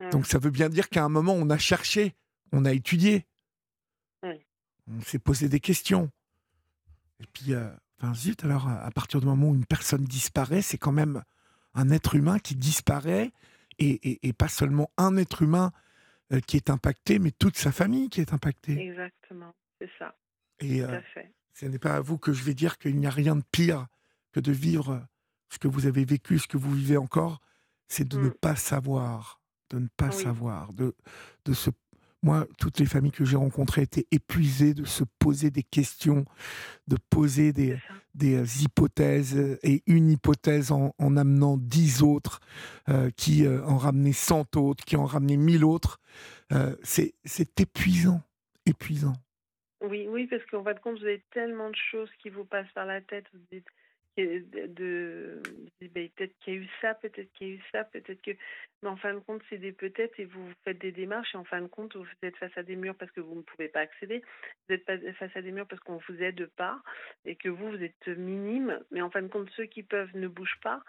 [0.00, 0.10] Mm.
[0.10, 2.16] Donc ça veut bien dire qu'à un moment, on a cherché,
[2.52, 3.26] on a étudié,
[4.22, 4.40] Oui.
[4.88, 6.10] on s'est posé des questions.
[7.20, 10.78] Et puis, euh, enfin, zut, alors, à partir du moment où une personne disparaît, c'est
[10.78, 11.22] quand même
[11.74, 13.32] un être humain qui disparaît,
[13.78, 15.70] et, et- et pas seulement un être humain
[16.32, 18.78] euh, qui est impacté, mais toute sa famille qui est impactée.
[18.80, 20.16] Exactement, c'est ça,
[20.60, 21.32] Et tout euh, à fait.
[21.52, 23.86] ce n'est pas à vous que je vais dire qu'il n'y a rien de pire
[24.32, 25.06] que de vivre
[25.50, 27.40] ce que vous avez vécu, ce que vous vivez encore,
[27.88, 28.34] c'est de ne Mm.
[28.34, 30.22] pas savoir, de ne pas Oui.
[30.22, 30.96] savoir, de,
[31.44, 31.70] de se...
[32.22, 36.24] Moi, toutes les familles que j'ai rencontrées étaient épuisées de se poser des questions,
[36.88, 37.76] de poser des,
[38.22, 42.40] euh, hypothèses euh, et une hypothèse en, en amenant dix autres,
[42.88, 46.00] euh, qui euh, en ramenaient cent autres, qui en ramenaient mille autres.
[46.52, 48.22] Euh, c'est c'est épuisant,
[48.64, 49.12] épuisant.
[49.82, 52.72] Oui, oui, parce qu'en fin de compte, vous avez tellement de choses qui vous passent
[52.74, 53.26] par la tête.
[53.32, 53.72] Vous dites que-
[54.16, 55.42] de,
[55.80, 58.30] ben, peut-être qu'il y a eu ça, peut-être qu'il y a eu ça, peut-être que.
[58.82, 61.44] Mais en fin de compte, c'est des peut-être et vous faites des démarches et en
[61.44, 63.80] fin de compte, vous êtes face à des murs parce que vous ne pouvez pas
[63.80, 64.22] accéder.
[64.68, 64.84] Vous êtes
[65.16, 66.80] face à des murs parce qu'on vous aide pas
[67.24, 68.80] et que vous, vous êtes minime.
[68.90, 70.82] Mais en fin de compte, ceux qui peuvent ne bougent pas.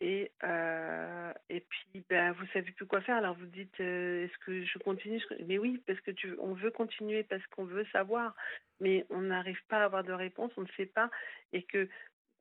[0.00, 3.16] Et, euh, et puis, ben, vous savez plus quoi faire.
[3.16, 5.22] Alors vous dites, euh, est-ce que je continue?
[5.46, 8.34] Mais oui, parce que tu, on veut continuer, parce qu'on veut savoir
[8.80, 11.10] mais on n'arrive pas à avoir de réponse, on ne sait pas.
[11.52, 11.88] Et que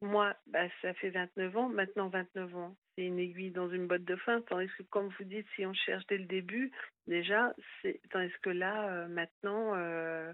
[0.04, 4.06] moi, bah, ça fait 29 ans, maintenant 29 ans, c'est une aiguille dans une botte
[4.06, 4.41] de fin.
[4.43, 6.72] Tandis que, comme vous dites, si on cherche dès le début,
[7.08, 8.01] déjà, c'est.
[8.12, 10.34] Tandis que là, euh, maintenant, euh,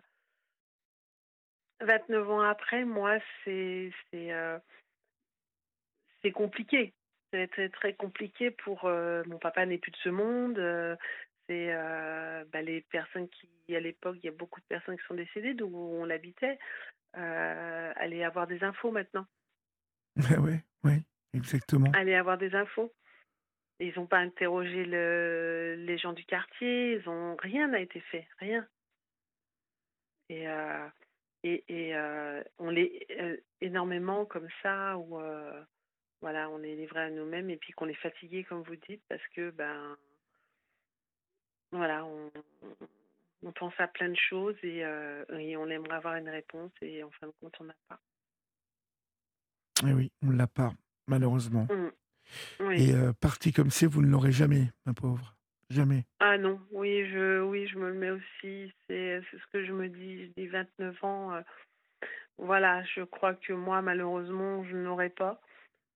[1.81, 3.91] 29 ans après, moi, c'est.
[4.11, 4.59] C'est euh,
[6.21, 6.93] c'est compliqué.
[7.33, 8.85] C'est très, très compliqué pour.
[8.85, 10.59] euh, mon papa n'est plus de ce monde.
[10.59, 10.95] euh,
[11.47, 15.05] c'est euh, bah, les personnes qui, à l'époque, il y a beaucoup de personnes qui
[15.07, 16.59] sont décédées d'où on l'habitait,
[17.17, 19.25] euh, aller avoir des infos maintenant.
[20.39, 20.53] Oui,
[20.83, 21.03] oui,
[21.33, 21.91] exactement.
[21.93, 22.93] Aller avoir des infos.
[23.79, 28.27] Ils n'ont pas interrogé le, les gens du quartier, ils ont rien n'a été fait,
[28.39, 28.67] rien.
[30.27, 30.87] Et euh,
[31.43, 35.17] et, et euh, on l'est euh, énormément comme ça où
[36.21, 39.25] voilà on est livré à nous-mêmes et puis qu'on est fatigué comme vous dites parce
[39.29, 39.97] que ben
[41.71, 42.29] voilà on,
[43.53, 47.27] pense à plein de choses et, et on aimerait avoir une réponse et en fin
[47.27, 47.99] de compte on n'a pas.
[49.87, 50.71] Et oui, on ne l'a pas,
[51.07, 51.67] malheureusement.
[51.69, 51.91] Mm.
[52.61, 52.89] Oui.
[52.89, 55.35] Et euh, parti comme c'est, vous ne l'aurez jamais, ma pauvre.
[55.69, 56.05] Jamais.
[56.19, 58.73] Ah non, oui, je, oui, je me le mets aussi.
[58.87, 60.25] C'est, ce que je me dis.
[60.25, 61.33] Je dis 29 ans.
[61.33, 61.41] euh,
[62.39, 65.39] voilà, je crois que moi, malheureusement, je n'aurai pas.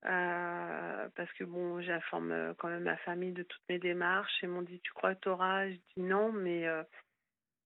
[0.06, 4.32] Euh, parce que bon, j'informe quand même ma famille de toutes mes démarches.
[4.44, 6.84] Ils m'ont dit, tu crois que tu auras Je dis non, mais euh,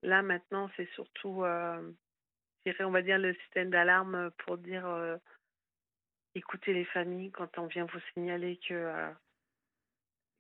[0.02, 1.44] là, maintenant, c'est surtout,
[2.66, 4.88] dirais, on va dire, le système d'alarme pour dire,
[6.38, 9.12] écoutez les familles quand on vient vous signaler que euh,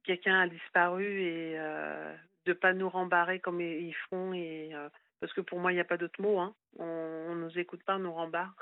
[0.04, 4.89] quelqu'un a disparu et euh, de pas nous rembarrer comme ils font et euh,
[5.20, 6.56] parce que pour moi il n'y a pas d'autre mot hein.
[6.78, 8.56] on, on nous écoute pas on nous rembarre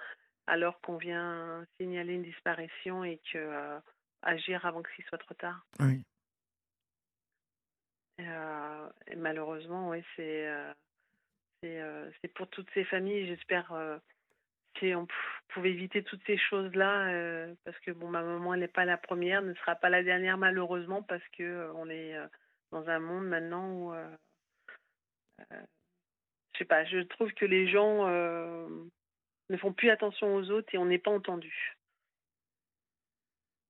[0.48, 3.80] alors qu'on vient signaler une disparition et que euh,
[4.22, 6.04] agir avant qu'il soit trop tard Oui.
[8.20, 10.48] et, malheureusement oui c'est
[11.62, 13.74] c'est pour toutes ces familles j'espère
[14.84, 15.08] on
[15.50, 17.08] pouvait éviter toutes ces choses là
[17.64, 20.38] parce que bon ma maman elle n'est pas la première ne sera pas la dernière
[20.38, 22.28] malheureusement parce que euh, on est euh,
[22.72, 24.16] dans un monde maintenant où euh,
[25.52, 25.62] euh,
[26.54, 28.68] je sais pas je trouve que les gens euh,
[29.50, 31.76] ne font plus attention aux autres et on n'est pas entendu.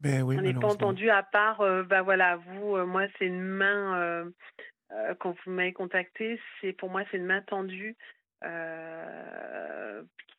[0.02, 3.26] Ben oui, on n'est pas entendu à part euh, bah voilà vous euh, moi c'est
[3.28, 4.30] une main euh,
[4.92, 7.96] euh, quand vous m'avez contacté c'est pour moi c'est une main tendue.
[7.98, 8.25] euh,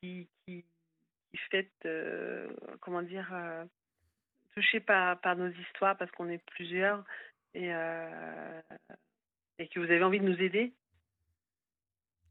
[0.00, 0.64] qui qui
[1.32, 2.48] qui fait euh,
[2.80, 3.64] comment dire euh,
[4.54, 7.04] touchée par par nos histoires parce qu'on est plusieurs
[7.54, 8.61] et euh,
[9.59, 10.74] et que vous avez envie de nous aider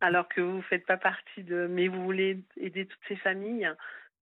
[0.02, 3.70] alors que vous faites pas partie de mais vous voulez aider toutes ces familles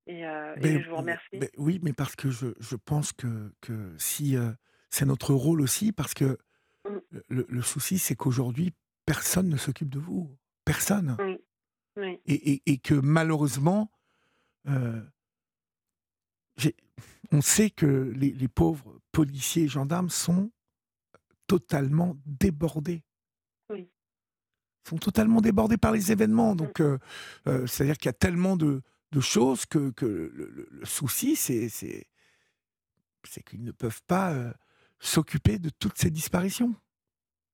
[0.06, 3.14] et, euh, et Ben, je vous remercie ben oui, mais parce que je, je pense
[3.14, 4.52] que, que si euh,
[4.90, 6.38] c'est notre rôle aussi, parce que
[6.86, 6.98] Mm.
[7.30, 8.74] le, le- souci, c'est qu'aujourd'hui,
[9.06, 10.38] personne ne s'occupe de vous.
[10.66, 11.16] Personne.
[11.20, 11.43] oui
[11.98, 13.92] oui Et, et- et que malheureusement,
[14.68, 15.02] euh,
[17.32, 17.86] on sait que
[18.16, 20.52] les, les pauvres policiers et gendarmes sont
[21.48, 23.04] totalement débordés.
[23.70, 23.90] Oui.
[24.86, 26.56] Ils sont totalement débordés par les événements.
[26.56, 26.98] Donc, euh,
[27.48, 28.82] euh, c'est-à-dire qu'il y a tellement de,
[29.12, 31.70] de choses que, que le, le- le souci, c'est,
[33.46, 34.54] qu'ils ne peuvent pas
[35.00, 36.76] s'occuper de toutes ces disparitions.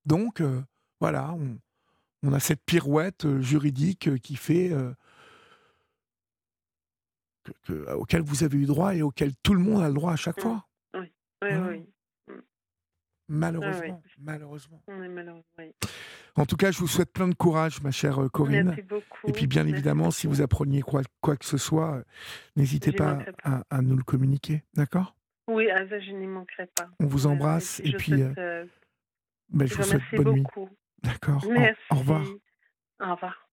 [0.05, 0.41] Donc,
[0.99, 1.59] voilà, on,
[2.23, 4.91] on a cette pirouette euh, juridique euh, qui fait euh,
[7.43, 10.13] que- que- auquel vous avez eu droit et auquel tout le monde a le droit
[10.13, 10.41] à chaque Mm.
[10.41, 10.67] fois.
[10.95, 11.11] oui
[11.43, 11.85] oui
[13.31, 14.81] Malheureusement, malheureusement.
[14.87, 15.71] on est malheureux oui
[16.35, 18.67] En tout cas, je vous souhaite plein de courage, ma chère Corinne.
[18.69, 19.27] Merci beaucoup.
[19.27, 20.37] Et puis, bien Merci évidemment, si beaucoup.
[20.37, 22.03] vous appreniez quoi, quoi que ce soit,
[22.55, 24.63] n'hésitez pas à, à nous le communiquer.
[24.73, 25.15] D'accord?
[25.47, 26.89] Oui, à ça, je n'y manquerai pas.
[26.99, 28.65] On vous embrasse et je puis souhaite, euh,
[29.49, 30.43] ben, je je vous souhaite bonne nuit.
[31.03, 31.79] D'accord Au- Merci.
[31.91, 32.25] Au revoir.
[33.01, 33.47] Au revoir.